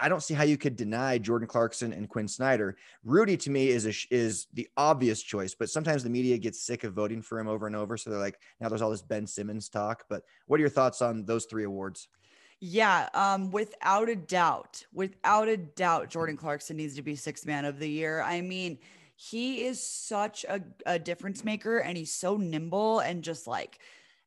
[0.00, 2.76] I don't see how you could deny Jordan Clarkson and Quin Snyder.
[3.04, 6.84] Rudy to me is a, is the obvious choice, but sometimes the media gets sick
[6.84, 7.96] of voting for him over and over.
[7.96, 10.04] So they're like, now there's all this Ben Simmons talk.
[10.08, 12.08] But what are your thoughts on those three awards?
[12.60, 17.64] Yeah, um, without a doubt, without a doubt, Jordan Clarkson needs to be sixth man
[17.64, 18.20] of the year.
[18.20, 18.78] I mean,
[19.16, 23.78] he is such a, a difference maker and he's so nimble and just like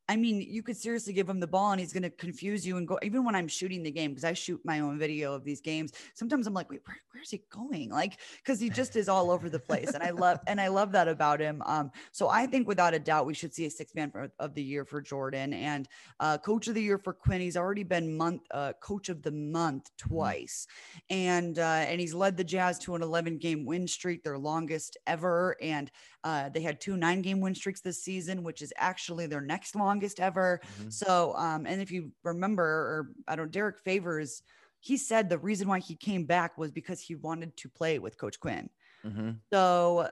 [0.08, 2.76] I mean, you could seriously give him the ball and he's going to confuse you
[2.76, 2.98] and go.
[3.02, 5.92] Even when I'm shooting the game, because I shoot my own video of these games,
[6.14, 7.90] sometimes I'm like, wait, where, where's he going?
[7.90, 10.92] Like, because he just is all over the place, and I love and I love
[10.92, 11.62] that about him.
[11.64, 14.62] Um, so I think without a doubt, we should see a six man of the
[14.62, 15.88] year for Jordan and
[16.20, 17.40] uh, coach of the year for Quin.
[17.40, 20.14] He's already been month uh, coach of the month mm-hmm.
[20.14, 20.66] twice,
[21.08, 24.98] and uh, and he's led the Jazz to an 11 game win streak, their longest
[25.06, 25.90] ever, and
[26.24, 29.76] uh, they had two nine game win streaks this season, which is actually their next
[29.76, 30.60] longest ever.
[30.80, 30.90] Mm-hmm.
[30.90, 34.42] So, um, and if you remember, or I don't, Derrick Favors,
[34.80, 38.18] he said the reason why he came back was because he wanted to play with
[38.18, 38.68] Coach Quin.
[39.06, 39.30] Mm-hmm.
[39.52, 40.08] So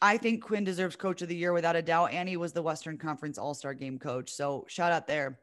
[0.00, 2.12] I think Quin deserves Coach of the Year without a doubt.
[2.12, 4.30] And he was the Western Conference All Star Game coach.
[4.30, 5.40] So shout out there.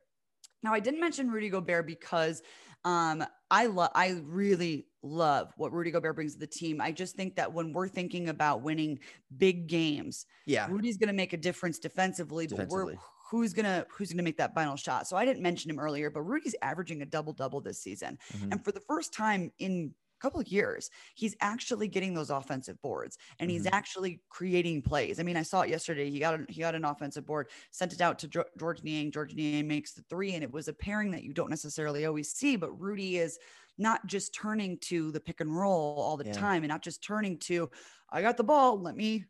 [0.64, 2.42] Now, I didn't mention Rudy Gobert because
[2.86, 6.82] um, I love, I really love what Rudy Gobert brings to the team.
[6.82, 9.00] I just think that when we're thinking about winning
[9.38, 12.94] big games, yeah, Rudy's going to make a difference defensively, defensively.
[12.94, 15.08] but we're who's gonna who's gonna make that final shot.
[15.08, 18.52] So I didn't mention him earlier, but Rudy's averaging a double double this season, mm-hmm.
[18.52, 22.82] and for the first time in a couple of years, he's actually getting those offensive
[22.82, 23.58] boards and mm-hmm.
[23.58, 25.20] he's actually creating plays.
[25.20, 26.10] I mean, I saw it yesterday.
[26.10, 29.12] He got a, he got an offensive board, sent it out to George Niang.
[29.12, 32.32] George Niang makes the three, and it was a pairing that you don't necessarily always
[32.32, 32.56] see.
[32.56, 33.38] But Rudy is
[33.78, 36.34] not just turning to the pick and roll all the yeah.
[36.34, 37.70] time and not just turning to,
[38.10, 39.26] I got the ball, let me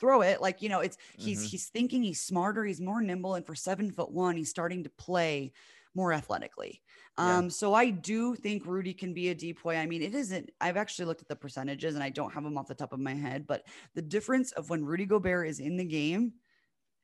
[0.00, 0.40] throw it.
[0.40, 1.48] Like, you know, it's he's mm-hmm.
[1.48, 3.34] he's thinking he's smarter, he's more nimble.
[3.34, 5.52] And for seven foot one, he's starting to play
[5.94, 6.82] more athletically.
[7.18, 7.38] Yeah.
[7.38, 9.78] Um, so I do think Rudy can be a DPOY.
[9.78, 12.58] I mean, it isn't, I've actually looked at the percentages and I don't have them
[12.58, 13.62] off the top of my head, but
[13.94, 16.32] the difference of when Rudy Gobert is in the game,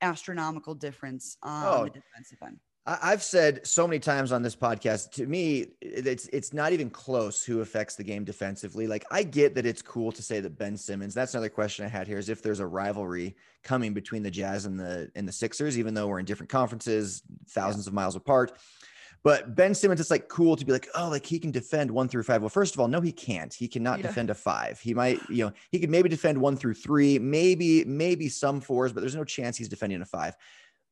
[0.01, 2.59] astronomical difference on oh, the defensive end.
[2.87, 5.13] I've said so many times on this podcast.
[5.13, 8.87] To me, it's it's not even close who affects the game defensively.
[8.87, 11.13] Like I get that it's cool to say that Ben Simmons.
[11.13, 14.65] That's another question I had here: is if there's a rivalry coming between the Jazz
[14.65, 17.91] and the and the Sixers, even though we're in different conferences, thousands yeah.
[17.91, 18.53] of miles apart.
[19.23, 22.09] But Ben Simmons, it's like cool to be like, oh, like he can defend one
[22.09, 22.41] through five.
[22.41, 23.53] Well, first of all, no, he can't.
[23.53, 24.07] He cannot yeah.
[24.07, 24.81] defend a five.
[24.81, 28.95] He might, you know, he could maybe defend one through three, maybe maybe some fours,
[28.95, 30.35] but there's no chance he's defending a five.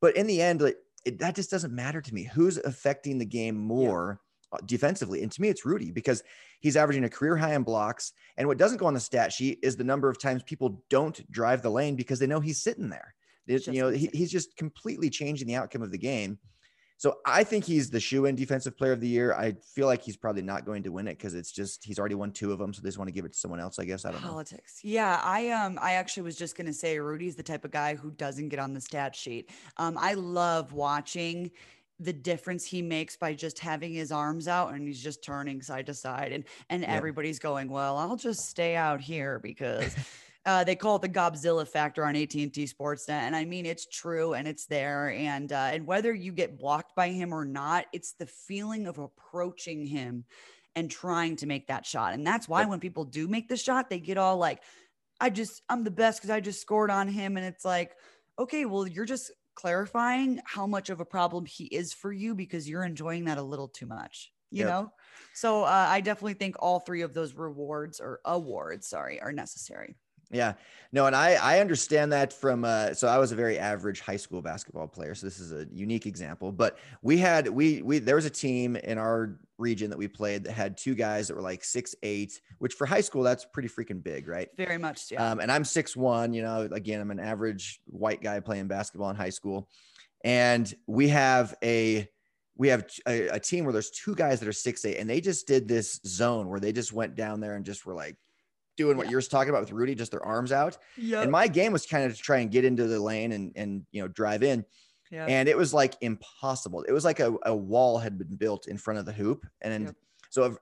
[0.02, 0.76] But in the end, like
[1.08, 2.24] it, that just doesn't matter to me.
[2.24, 4.20] Who's affecting the game more
[4.52, 4.58] yeah.
[4.66, 5.22] defensively?
[5.22, 6.22] And to me, it's Rudy because
[6.60, 8.12] he's averaging a career high in blocks.
[8.36, 11.28] And what doesn't go on the stat sheet is the number of times people don't
[11.30, 13.14] drive the lane because they know he's sitting there.
[13.46, 16.38] It, you know, he, he's just completely changing the outcome of the game.
[16.98, 19.32] So I think he's the shoe in defensive player of the year.
[19.32, 22.16] I feel like he's probably not going to win it because it's just he's already
[22.16, 22.74] won two of them.
[22.74, 24.04] So they just want to give it to someone else, I guess.
[24.04, 24.30] I don't know.
[24.30, 24.80] Politics.
[24.82, 25.20] Yeah.
[25.22, 28.48] I um I actually was just gonna say Rudy's the type of guy who doesn't
[28.48, 29.50] get on the stat sheet.
[29.76, 31.52] Um, I love watching
[32.00, 35.86] the difference he makes by just having his arms out and he's just turning side
[35.86, 36.94] to side and and yeah.
[36.94, 39.96] everybody's going well i'll just stay out here because
[40.46, 44.32] Uh, they call it the Godzilla factor on AT&T Sportsnet, and I mean it's true
[44.34, 45.10] and it's there.
[45.10, 48.98] And uh, and whether you get blocked by him or not, it's the feeling of
[48.98, 50.24] approaching him
[50.74, 52.14] and trying to make that shot.
[52.14, 54.62] And that's why when people do make the shot, they get all like,
[55.20, 57.96] "I just I'm the best because I just scored on him," and it's like,
[58.38, 62.68] okay, well you're just clarifying how much of a problem he is for you because
[62.68, 64.64] you're enjoying that a little too much you Yep.
[64.64, 64.92] know
[65.32, 69.96] so uh, i definitely think all three of those rewards or awards sorry are necessary
[70.30, 70.54] Yeah.
[70.90, 74.16] No, and I I understand that from uh so I was a very average high
[74.16, 75.14] school basketball player.
[75.14, 76.50] So this is a unique example.
[76.52, 80.44] But we had we we there was a team in our region that we played
[80.44, 83.68] that had two guys that were like six eight, which for high school that's pretty
[83.68, 84.48] freaking big, right?
[84.56, 88.22] very much yeah Um, and I'm six one, you know, again, I'm an average white
[88.22, 89.68] guy playing basketball in high school.
[90.24, 92.08] And we have a
[92.56, 95.20] we have a, a team where there's two guys that are six eight, and they
[95.20, 98.16] just did this zone where they just went down there and just were like
[98.78, 99.12] doing what Yeah.
[99.12, 100.78] you're talking about with Rudy, just their arms out.
[100.96, 103.52] yeah And my game was kind of to try and get into the lane and
[103.56, 104.64] and you know drive in.
[105.10, 106.82] yeah And it was like impossible.
[106.88, 109.46] It was like a, a wall had been built in front of the hoop.
[109.60, 109.94] And Yep.
[110.30, 110.56] so if,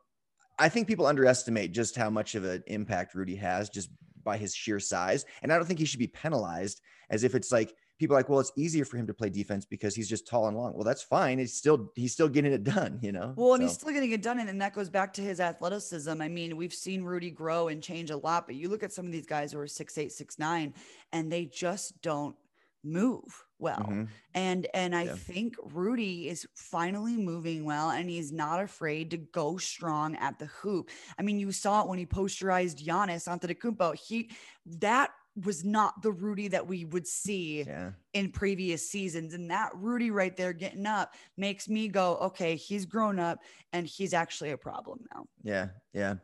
[0.59, 3.90] I think people underestimate just how much of an impact Rudy has just
[4.24, 5.24] by his sheer size.
[5.42, 8.29] And I don't think he should be penalized as if it's like people are like,
[8.29, 10.75] well, it's easier for him to play defense because he's just tall and long.
[10.75, 11.39] Well, that's fine.
[11.39, 13.39] He's still he's still getting it done, you know.
[13.39, 14.39] Well, and So, he's still getting it done.
[14.41, 16.21] And, and that goes back to his athleticism.
[16.23, 19.05] I mean, we've seen Rudy grow and change a lot, but you look at some
[19.07, 20.75] of these guys who are six eight, six nine,
[21.13, 22.37] and they just don't
[22.83, 23.83] move well.
[23.83, 24.09] mhm.
[24.33, 25.15] And and I Yeah.
[25.17, 30.47] think Rudy is finally moving well and he's not afraid to go strong at the
[30.47, 30.91] hoop.
[31.19, 33.97] I mean, you saw it when he posterized Giannis Antetokounmpo.
[33.97, 34.31] He
[34.67, 35.11] that
[35.44, 37.90] was not the Rudy that we would see yeah.
[38.14, 39.35] in previous seasons.
[39.35, 43.40] And that Rudy right there getting up makes me go, okay, he's grown up
[43.72, 45.27] and he's actually a problem now.
[45.42, 46.14] Yeah, yeah.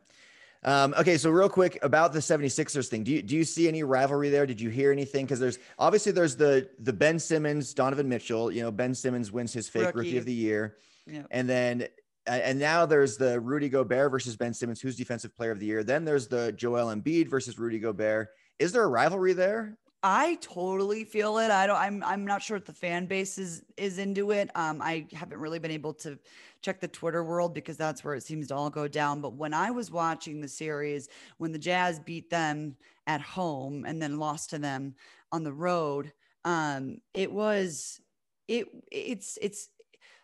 [0.65, 3.03] Um, okay, so real quick about the 76ers thing.
[3.03, 4.45] Do you do you see any rivalry there?
[4.45, 5.25] Did you hear anything?
[5.25, 8.49] Because there's obviously there's the the Ben Simmons, Donovan Mitchell.
[8.49, 10.17] You know, Ben Simmons wins his fake rookie, Rookie.
[10.17, 11.23] of the year, Yeah.
[11.31, 11.87] and then
[12.25, 15.83] and now there's the Rudy Gobert versus Ben Simmons, who's defensive player of the year.
[15.83, 18.29] Then there's the Joel Embiid versus Rudy Gobert.
[18.63, 19.77] Is there a rivalry there?
[20.01, 21.51] I totally feel it.
[21.51, 24.49] I don't I'm I'm not sure if the fan base is is into it.
[24.55, 26.17] Um I haven't really been able to
[26.61, 29.19] check the Twitter world because that's where it seems to all go down.
[29.19, 34.01] But when I was watching the series, when the Jazz beat them at home and
[34.01, 34.95] then lost to them
[35.33, 36.13] on the road,
[36.45, 37.99] um it was
[38.47, 39.69] it it's it's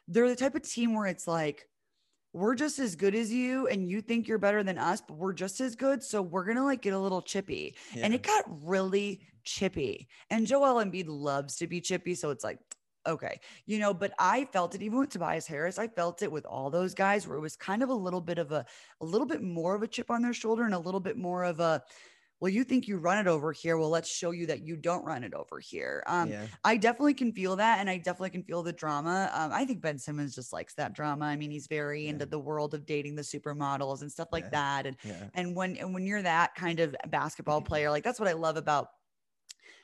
[0.08, 1.69] they're the type of team where it's like
[2.34, 5.34] we're just as good as you and you think you're better than us, but we're
[5.34, 6.04] just as good.
[6.04, 10.08] So we're gonna like get a little chippy and it got really chippy.
[10.30, 12.60] And Joel Embiid loves to be chippy, so it's like,
[13.08, 13.94] okay, you know.
[13.94, 15.80] But I felt it even with Tobias Harris.
[15.80, 18.38] I felt it with all those guys, where it was kind of a little bit
[18.38, 18.66] of a,
[19.02, 21.44] a little bit more of a chip on their shoulder, and a little bit more
[21.44, 21.82] of a,
[22.40, 23.78] well, you think you run it over here.
[23.78, 26.04] Well, let's show you that you don't run it over here.
[26.08, 26.50] Um, yeah.
[26.64, 29.30] I definitely can feel that, and I definitely can feel the drama.
[29.34, 31.26] Um, I think Ben Simmons just likes that drama.
[31.26, 32.20] I mean, he's very Yeah.
[32.20, 34.52] into the world of dating the supermodels and stuff like Yeah.
[34.52, 34.98] that, and
[35.34, 38.58] and when and when you're that kind of basketball player, like that's what I love
[38.58, 38.88] about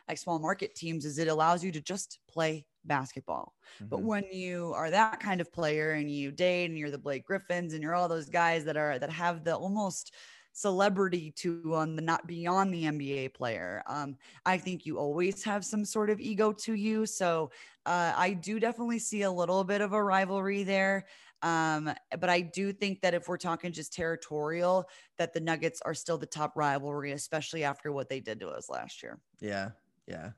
[0.07, 3.55] like small market teams is it allows you to just play basketball.
[3.89, 4.05] But Mhm.
[4.05, 7.73] when you are that kind of player and you date and you're the Blake Griffins
[7.73, 10.13] and you're all those guys that are that have the almost
[10.55, 13.83] celebrity to on the not beyond the NBA player.
[13.87, 14.15] Um,
[14.45, 17.05] I think you always have some sort of ego to you.
[17.05, 17.51] So
[17.85, 21.05] uh, I do definitely see a little bit of a rivalry there.
[21.41, 25.93] Um, but I do think that if we're talking just territorial, that the Nuggets are
[25.93, 29.19] still the top rivalry, especially after what they did to us last year.
[29.41, 29.71] Yeah,
[30.07, 30.31] yeah.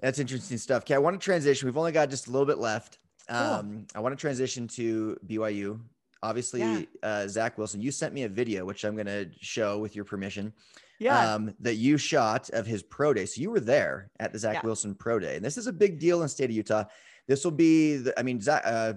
[0.00, 0.82] That's interesting stuff.
[0.82, 1.68] Okay, I want to transition.
[1.68, 2.98] We've only got just a little bit left.
[3.28, 3.36] Cool.
[3.36, 5.78] Um, I want to transition to BYU.
[6.22, 6.82] Obviously, Yeah.
[7.02, 10.04] uh, Zach Wilson, you sent me a video, which I'm going to show with your
[10.04, 10.52] permission,
[11.00, 11.34] Yeah.
[11.34, 13.26] um, that you shot of his pro day.
[13.26, 14.60] So you were there at the Zach Yeah.
[14.64, 15.36] Wilson pro day.
[15.36, 16.84] And this is a big deal in the state of Utah.
[17.26, 18.94] This will be, the, I mean, Zach, uh,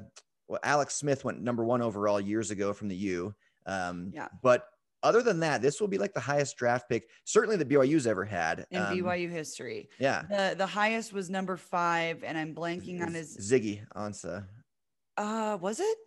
[0.47, 3.33] well, Alex Smith went number one overall years ago from the U.
[3.65, 4.27] Um, Yeah.
[4.43, 4.67] But
[5.01, 8.23] other than that, this will be like the highest draft pick, certainly that BYU's ever
[8.25, 8.67] had.
[8.69, 9.89] in Um, BYU history.
[9.99, 10.23] Yeah.
[10.29, 13.35] The the highest was number five, and I'm blanking on his.
[13.37, 14.45] Ziggy Ansah.
[15.17, 15.97] Uh, was it?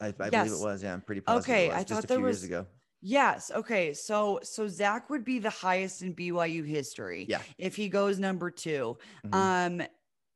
[0.00, 0.60] I, I believe Yes.
[0.60, 0.82] it was.
[0.82, 1.44] Yeah, I'm pretty positive.
[1.54, 2.66] Okay, I thought there was- years ago.
[3.02, 3.50] Yes.
[3.54, 3.92] Okay.
[3.92, 7.26] So so Zach would be the highest in BYU history.
[7.28, 7.40] Yeah.
[7.58, 9.34] If he goes number 2 Mhm.
[9.34, 9.86] Um,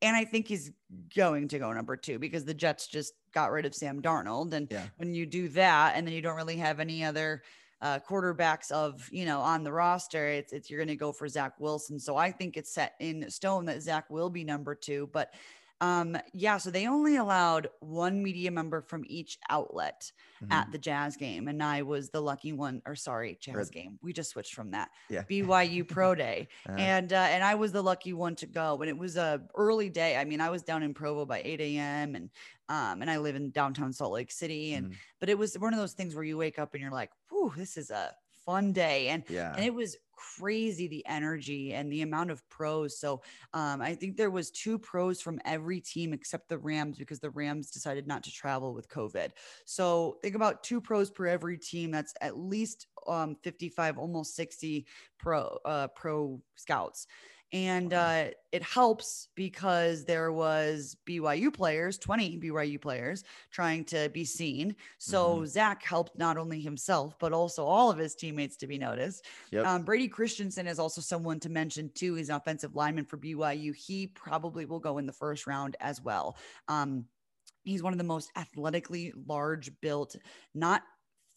[0.02, 0.70] and I think he's
[1.16, 4.68] going to go number two because the Jets just got rid of Sam Darnold, and
[4.70, 4.86] Yeah.
[4.96, 7.42] when you do that, and then you don't really have any other
[7.82, 11.26] uh, quarterbacks of you know on the roster, it's it's you're going to go for
[11.28, 11.98] Zach Wilson.
[11.98, 15.32] So I think it's set in stone that Zach will be number two, but.
[15.80, 20.12] Um, yeah, so they only allowed one media member from each outlet
[20.42, 20.52] Mhm.
[20.52, 22.82] at the Jazz game, and I was the lucky one.
[22.86, 23.98] Or sorry, Jazz game.
[24.02, 24.90] We just switched from that.
[25.08, 25.22] Yeah.
[25.24, 26.78] BYU Pro Day, Uh-huh.
[26.78, 28.80] and uh, and I was the lucky one to go.
[28.80, 30.16] And it was a early day.
[30.16, 32.14] I mean, I was down in Provo by 8 a.m.
[32.14, 32.30] and
[32.68, 34.96] um, and I live in downtown Salt Lake City, and Mhm.
[35.18, 37.52] but it was one of those things where you wake up and you're like, "Whew,
[37.56, 38.14] this is a
[38.46, 39.54] fun day," and yeah.
[39.56, 39.96] and it was
[40.38, 42.98] crazy the energy and the amount of pros.
[42.98, 43.22] So
[43.54, 47.30] um, i think there was two pros from every team except the rams because the
[47.30, 49.30] rams decided not to travel with covid.
[49.64, 51.90] So think about two pros per every team.
[51.90, 54.86] That's at least um, 55 almost 60
[55.18, 57.06] pro uh, pro scouts
[57.52, 64.24] and uh, it helps because there was BYU players, 20 BYU players trying to be
[64.24, 64.76] seen.
[64.98, 69.26] So Zach helped not only himself, but also all of his teammates to be noticed.
[69.50, 69.66] Yep.
[69.66, 72.14] Um, Brady Christensen is also someone to mention too.
[72.14, 73.74] He's an offensive lineman for BYU.
[73.74, 76.36] He probably will go in the first round as well.
[76.68, 77.06] Um,
[77.64, 80.14] he's one of the most athletically large built,
[80.54, 80.82] not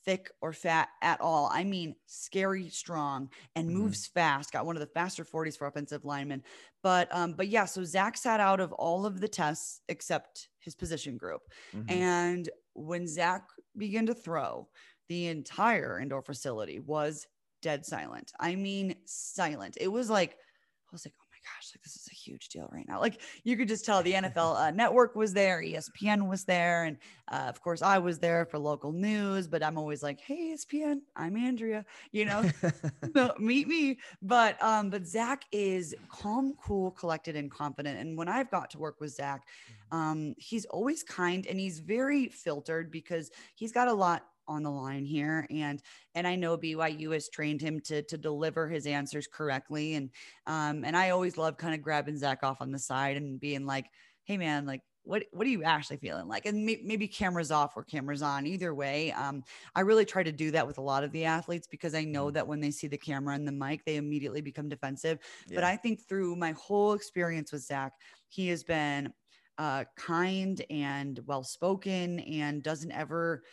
[0.06, 1.50] thick or fat at all.
[1.52, 3.74] I mean, scary strong and Mhm.
[3.74, 4.52] moves fast.
[4.52, 6.44] Got one of the faster 40s for offensive linemen.
[6.82, 10.76] But um, but yeah, so Zach sat out of all of the tests except his
[10.76, 11.42] position group.
[11.74, 12.04] Mhm.
[12.04, 14.70] And when Zach began to throw,
[15.08, 17.28] the entire indoor facility was
[17.62, 18.32] dead silent.
[18.40, 19.78] I mean, silent.
[19.80, 23.00] It was like, I was like, gosh, like this is a huge deal right now.
[23.00, 26.86] Like you could just tell the NFL uh, network was there, ESPN was there.
[26.86, 26.98] And
[27.32, 31.02] uh, of course, I was there for local news, but I'm always like, hey, ESPN,
[31.16, 32.50] I'm Andrea, you know,
[33.16, 34.00] no, meet me.
[34.22, 38.00] But um, but Zach is calm, cool, collected, and confident.
[38.00, 39.44] And when I've got to work with Zach,
[39.92, 44.72] um, he's always kind and he's very filtered because he's got a lot on the
[44.72, 45.48] line here.
[45.50, 45.82] And
[46.16, 49.96] and I know BYU has trained him to to deliver his answers correctly.
[49.96, 50.10] And
[50.48, 53.66] um and I always love kind of grabbing Zach off on the side and being
[53.66, 53.88] like
[54.26, 56.28] hey man like what what are you actually feeling?
[56.28, 59.12] Like and may, maybe cameras off or cameras on either way.
[59.12, 59.44] Um
[59.76, 62.32] I really try to do that with a lot of the athletes because I know
[62.32, 65.20] that when they see the camera and the mic they immediately become defensive.
[65.54, 67.94] But I think through my whole experience with Zach
[68.30, 69.14] he has been
[69.58, 73.44] uh, kind and well spoken and doesn't ever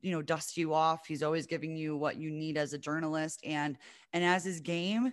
[0.00, 1.06] you know dust you off.
[1.06, 3.76] He's always giving you what you need as a journalist and
[4.12, 5.12] and as his game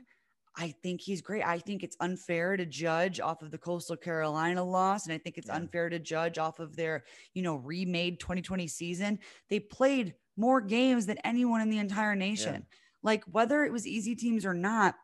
[0.58, 1.44] i think he's great.
[1.46, 5.38] I think it's unfair to judge off of the coastal carolina loss and i think
[5.38, 5.56] it's Yeah.
[5.58, 9.20] unfair to judge off of their you know remade 2020 season.
[9.50, 12.66] They played more games than anyone in the entire nation.
[13.04, 14.96] Like whether it was easy teams or not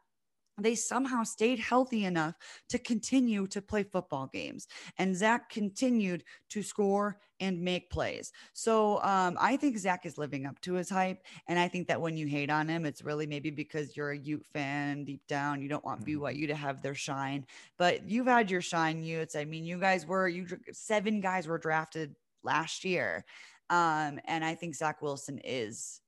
[0.63, 2.35] they somehow stayed healthy enough
[2.69, 4.67] to continue to play football games.
[4.97, 8.31] And Zach continued to score and make plays.
[8.53, 11.23] So um, I think Zach is living up to his hype.
[11.47, 14.17] And I think that when you hate on him, it's really maybe because you're a
[14.17, 15.61] Ute fan deep down.
[15.61, 16.19] You don't want Mhm.
[16.19, 17.45] BYU to have their shine,
[17.77, 19.35] but you've had your shine, Utes.
[19.35, 23.25] I mean, you guys were, you seven guys were drafted last year.
[23.69, 26.01] Um, and I think Zach Wilson is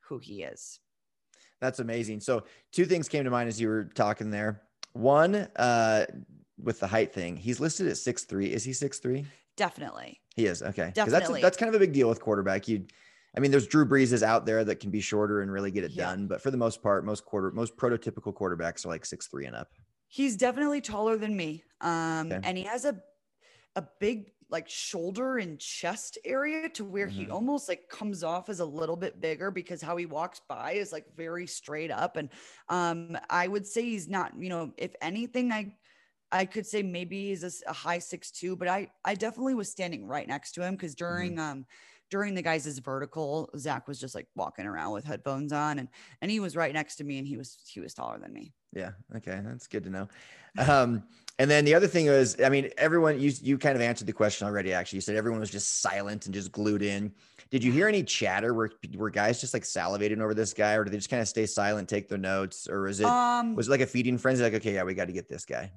[0.00, 0.80] who he is.
[1.60, 2.20] That's amazing.
[2.20, 4.62] So two things came to mind as you were talking there.
[4.92, 6.06] One, uh,
[6.62, 8.52] with the height thing, he's listed at six three.
[8.52, 9.26] Is he six three?
[9.56, 10.20] Definitely.
[10.34, 10.92] He is okay.
[10.94, 11.40] Definitely.
[11.40, 12.68] That's that's kind of a big deal with quarterback.
[12.68, 12.84] You,
[13.36, 15.92] I mean, there's Drew Breeses out there that can be shorter and really get it
[15.92, 16.06] Yeah.
[16.06, 19.46] done, but for the most part, most quarter, most prototypical quarterbacks are like six three
[19.46, 19.70] and up.
[20.08, 21.64] He's definitely taller than me.
[21.80, 22.40] Um, Okay.
[22.44, 23.00] and he has a
[23.76, 27.30] a big like shoulder and chest area to where he Mhm.
[27.30, 30.92] almost like comes off as a little bit bigger because how he walks by is
[30.92, 32.16] like very straight up.
[32.16, 32.30] And
[32.68, 35.76] um, I would say he's not, you know, if anything, I
[36.30, 40.06] I could say maybe he's a high six two, but I I definitely was standing
[40.06, 41.66] right next to him because during um
[42.10, 45.88] during the guys' vertical, Zach was just like walking around with headphones on and
[46.20, 48.54] and he was right next to me and he was he was taller than me.
[48.72, 48.92] Yeah.
[49.16, 49.40] Okay.
[49.44, 50.08] That's good to know.
[50.58, 54.06] Um, and then the other thing was, I mean, everyone, you, you kind of answered
[54.06, 54.72] the question already.
[54.72, 57.12] Actually, you said everyone was just silent and just glued in.
[57.50, 60.84] Did you hear any chatter where, were guys just like salivating over this guy or
[60.84, 63.68] did they just kind of stay silent, take their notes or is it, um was
[63.68, 64.42] it like a feeding frenzy?
[64.42, 65.70] Like, okay, yeah, we got to get this guy.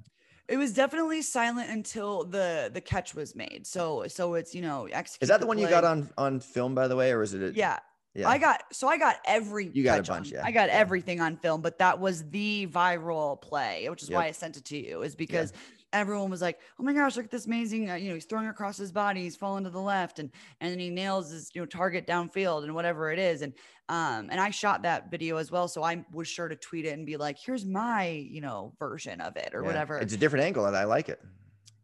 [0.48, 3.66] It was definitely silent until the the catch was made.
[3.66, 6.74] So so it's you know execute Is that the one you got on, on film
[6.74, 7.42] by the way, or is it?
[7.42, 7.78] a- Yeah,
[8.14, 8.28] Yeah.
[8.28, 10.74] I got so I got every You got a bunch, on- yeah, I got yeah.
[10.76, 14.64] everything on film, but that was the viral play, which is why I sent it
[14.66, 15.02] to you.
[15.02, 15.52] Is because
[15.94, 18.48] everyone was like, "Oh my gosh, look at this amazing!" Uh, you know, he's throwing
[18.48, 21.62] across his body, he's falling to the left, and and then he nails his you
[21.62, 23.54] know target downfield and whatever it is, and
[23.88, 26.90] um and I shot that video as well, so I was sure to tweet it
[26.90, 29.66] and be like, "Here's my you know version of it or Yeah.
[29.68, 31.18] whatever." It's a different angle and I like it.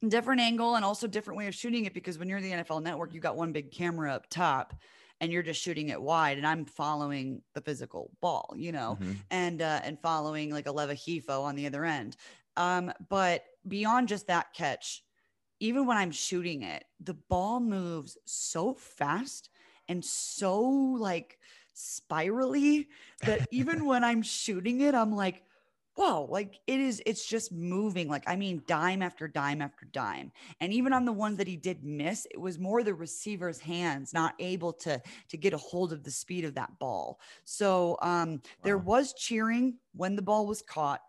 [0.06, 3.12] different angle and also different way of shooting it because when you're the NFL network,
[3.14, 4.74] you got one big camera up top
[5.21, 9.25] and you're just shooting it wide and I'm following the physical ball, you know, Mhm.
[9.31, 12.16] and uh and following like a Leva Hifo on the other end.
[12.56, 15.02] Um, but beyond just that catch,
[15.60, 19.50] even when I'm shooting it, the ball moves so fast
[19.88, 21.38] and so like
[21.73, 22.88] spirally
[23.25, 25.44] that even when I'm shooting it, I'm like,
[25.99, 28.09] whoa, like it is, it's just moving.
[28.09, 30.31] Like, I mean, dime after dime after dime.
[30.61, 34.15] And even on the ones that he did miss, it was more the receiver's hands
[34.15, 37.19] not able to to get a hold of the speed of that ball.
[37.44, 38.38] So um wow.
[38.63, 41.01] there was cheering when the ball was caught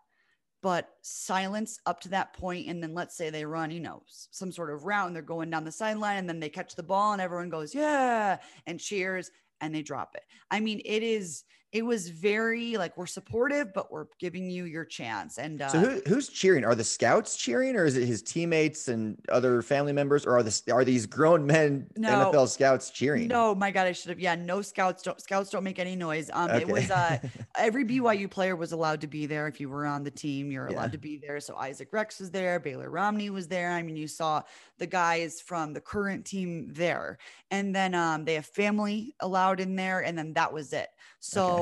[0.62, 4.52] but silence up to that point and then let's say they run you know some
[4.52, 7.12] sort of route and they're going down the sideline and then they catch the ball
[7.12, 8.36] and everyone goes yeah
[8.66, 9.30] and cheers
[9.62, 13.92] and they drop it i mean it is it was very like we're supportive, but
[13.92, 15.38] we're giving you your chance.
[15.38, 16.64] And uh, so, who, who's cheering?
[16.64, 20.42] Are the scouts cheering, or is it his teammates and other family members, or are
[20.42, 23.28] the are these grown men no, NFL scouts cheering?
[23.28, 24.18] No, my God, I should have.
[24.18, 25.04] Yeah, no scouts.
[25.04, 26.28] Don't scouts don't make any noise.
[26.32, 26.62] Um, okay.
[26.62, 27.18] it was uh,
[27.56, 29.46] every BYU player was allowed to be there.
[29.46, 31.38] If you were on the team, you're allowed to be there.
[31.38, 33.70] So Isaac Rex was there, Baylor Romney was there.
[33.70, 34.42] I mean, you saw
[34.78, 37.18] the guys from the current team there,
[37.52, 40.88] and then um, they have family allowed in there, and then that was it.
[41.20, 41.59] So okay.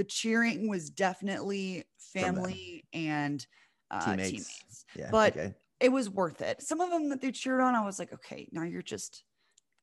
[0.00, 3.46] The cheering was definitely family and
[3.90, 4.30] uh, teammates.
[4.30, 4.84] teammates.
[4.96, 5.54] Yeah, but okay.
[5.78, 6.62] it was worth it.
[6.62, 9.24] Some of them that they cheered on, I was like, okay, now you're just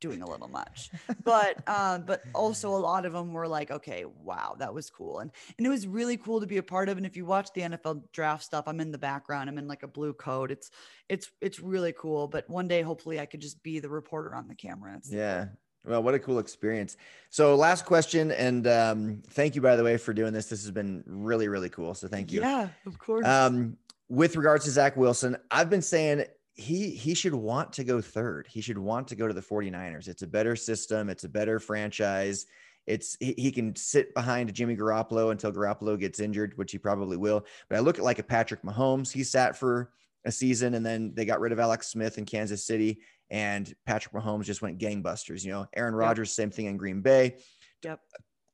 [0.01, 0.89] doing a little much.
[1.23, 5.19] But uh, but also a lot of them were like okay wow that was cool.
[5.19, 6.97] And and it was really cool to be a part of.
[6.97, 9.51] And if you watch the nfl draft stuff i'm in the background.
[9.51, 10.49] I'm in like a blue coat.
[10.49, 10.71] It's
[11.09, 12.27] it's it's really cool.
[12.27, 15.49] But one day hopefully i could just be the reporter on the camera it's yeah
[15.87, 16.97] well, what a cool experience.
[17.29, 20.47] So, last question, and um, thank you, by the way, for doing this.
[20.47, 21.93] This has been really, really cool.
[21.93, 22.41] So, thank you.
[22.41, 23.25] Yeah, of course.
[23.25, 23.77] Um,
[24.09, 26.25] with regards to Zach Wilson, I've been saying
[26.55, 28.47] he he should want to go third.
[28.49, 30.07] He should want to go to the 49ers.
[30.07, 32.45] It's a better system, it's a better franchise.
[32.85, 37.17] It's he, he can sit behind Jimmy Garoppolo until Garoppolo gets injured, which he probably
[37.17, 37.45] will.
[37.69, 39.91] But I look at like a Patrick Mahomes, he sat for
[40.27, 42.99] a season and then they got rid of Alex Smith in Kansas City
[43.29, 45.43] and Patrick Mahomes just went gangbusters.
[45.43, 46.35] You know, Aaron Rodgers, yep.
[46.35, 47.37] same thing in Green Bay.
[47.83, 47.99] Yep.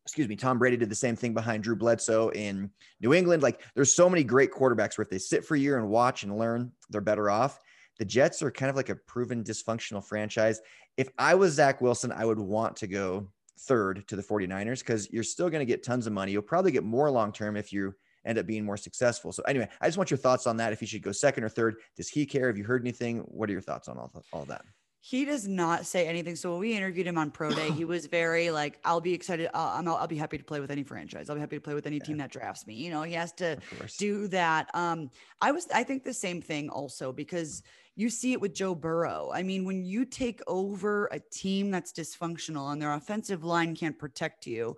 [0.05, 0.36] Excuse me.
[0.36, 2.69] Tom Brady did the same thing behind Drew Bledsoe in
[2.99, 3.41] New England.
[3.41, 6.24] Like, there's so many great quarterbacks where if they sit for a year and watch
[6.24, 7.59] and learn, they're better off.
[7.99, 10.59] The Jets are kind of like a proven dysfunctional franchise.
[10.97, 13.30] If I was Zach Wilson, I would want to go
[13.61, 16.32] third to the 49ers because you're still going to get tons of money.
[16.32, 17.93] You'll probably get more long term if you
[18.26, 19.32] end up being more successful.
[19.32, 20.74] So anyway, I just want your thoughts on that.
[20.74, 22.47] If he should go second or third, does he care?
[22.47, 23.19] Have you heard anything?
[23.19, 24.63] What are your thoughts on all, all that?
[25.05, 26.38] He does not say anything.
[26.38, 29.49] So when we interviewed him on Pro Day, he was very like, "I'll be excited.
[29.53, 31.30] Uh, I'm, I'll be happy to play with any franchise.
[31.30, 32.03] I'll be happy to play with any yeah.
[32.05, 33.57] team that drafts me." You know, he has to
[33.97, 34.74] do that.
[34.74, 35.09] Um,
[35.41, 37.63] I was, I think the same thing also because
[37.97, 39.30] you see it with Joe Burrow.
[39.34, 43.99] I mean, when you take over a team that's dysfunctional and their offensive line can't
[43.99, 44.78] protect you,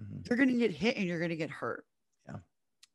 [0.00, 0.20] mm-hmm.
[0.24, 1.84] you're going to get hit and you're going to get hurt.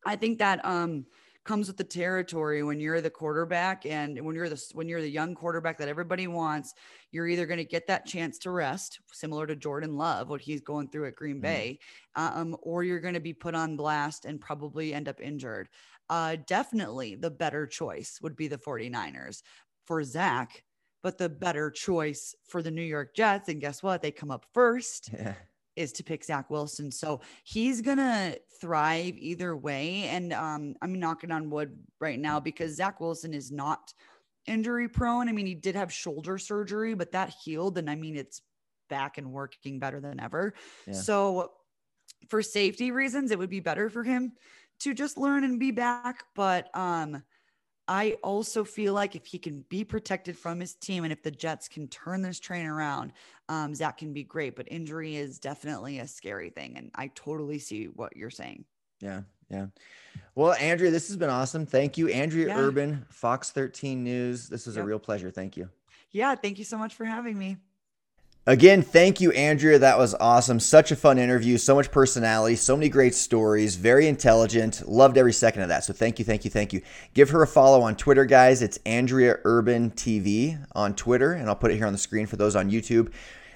[0.06, 1.06] I think that um
[1.44, 5.10] comes with the territory when you're the quarterback and when you're the when you're the
[5.10, 6.76] young quarterback that everybody wants
[7.12, 10.62] you're either going to get that chance to rest similar to Jordan Love what he's
[10.62, 11.42] going through at Green mm-hmm.
[11.42, 11.80] Bay
[12.16, 15.68] um, or you're going to be put on blast and probably end up injured.
[16.10, 19.42] Uh, definitely the better choice would be the 49ers
[19.86, 20.64] for Zach
[21.02, 24.04] but the better choice for the New York Jets and guess what?
[24.04, 25.10] They come up first.
[25.12, 25.34] Yeah
[25.76, 26.92] is to pick Zach Wilson.
[26.92, 30.04] So he's gonna thrive either way.
[30.06, 33.94] And um, I'm knocking on wood right now because Zach Wilson is not
[34.48, 35.30] injury prone.
[35.30, 38.42] I mean, he did have shoulder surgery, but that healed, and I mean it's
[38.90, 40.54] back and working better than ever.
[40.86, 40.94] Yeah.
[40.94, 41.52] So
[42.30, 44.34] for safety reasons, it would be better for him
[44.82, 46.24] to just learn and be back.
[46.36, 47.24] But um
[47.92, 51.30] I also feel like if he can be protected from his team and if the
[51.30, 53.12] Jets can turn this train around,
[53.50, 54.56] um, Zach can be great.
[54.56, 56.78] But injury is definitely a scary thing.
[56.78, 58.64] And I totally see what you're saying.
[59.02, 59.24] Yeah.
[59.50, 59.66] Yeah.
[60.36, 61.66] Well, Andrea, this has been awesome.
[61.66, 62.08] Thank you.
[62.08, 62.60] Andrea yeah.
[62.60, 64.48] Urban, Fox 13 News.
[64.48, 64.86] This was yep.
[64.86, 65.30] a real pleasure.
[65.30, 65.68] Thank you.
[66.12, 66.34] Yeah.
[66.36, 67.58] Thank you so much for having me.
[68.48, 69.78] Again, thank you, Andrea.
[69.78, 70.60] That was awesome.
[70.60, 71.60] Such a fun interview.
[71.60, 72.56] So much personality.
[72.56, 73.76] So many great stories.
[73.76, 74.88] Very intelligent.
[74.90, 75.84] Loved every second of that.
[75.84, 76.82] So thank you, thank you, thank you.
[77.14, 78.64] Give her a follow on Twitter, guys.
[78.64, 82.36] It's Andrea Urban TV on Twitter, and I'll put it here on the screen for
[82.36, 83.12] those on YouTube.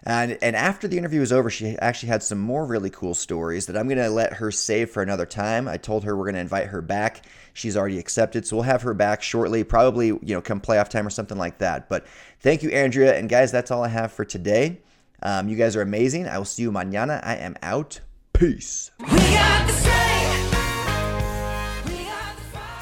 [0.06, 3.66] And and after the interview was over, she actually had some more really cool stories
[3.66, 5.68] that I'm going to let her save for another time.
[5.68, 7.26] I told her we're going to invite her back.
[7.54, 11.08] She's already accepted, so we'll have her back shortly, probably you know come playoff time
[11.08, 11.90] or something like that.
[11.90, 12.06] But
[12.40, 14.82] thank you, Andrea, and guys, that's all I have for today.
[15.24, 16.28] Um, you guys are amazing.
[16.28, 17.20] I will see you mañana.
[17.24, 18.02] I am out.
[18.34, 18.92] Peace.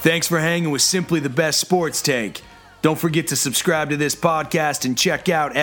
[0.01, 2.41] Thanks for hanging with Simply the Best Sports Take.
[2.81, 5.55] Don't forget to subscribe to this podcast and check out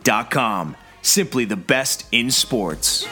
[0.00, 0.76] sportsgamblinghelp.com.
[1.02, 3.06] Simply the best in sports.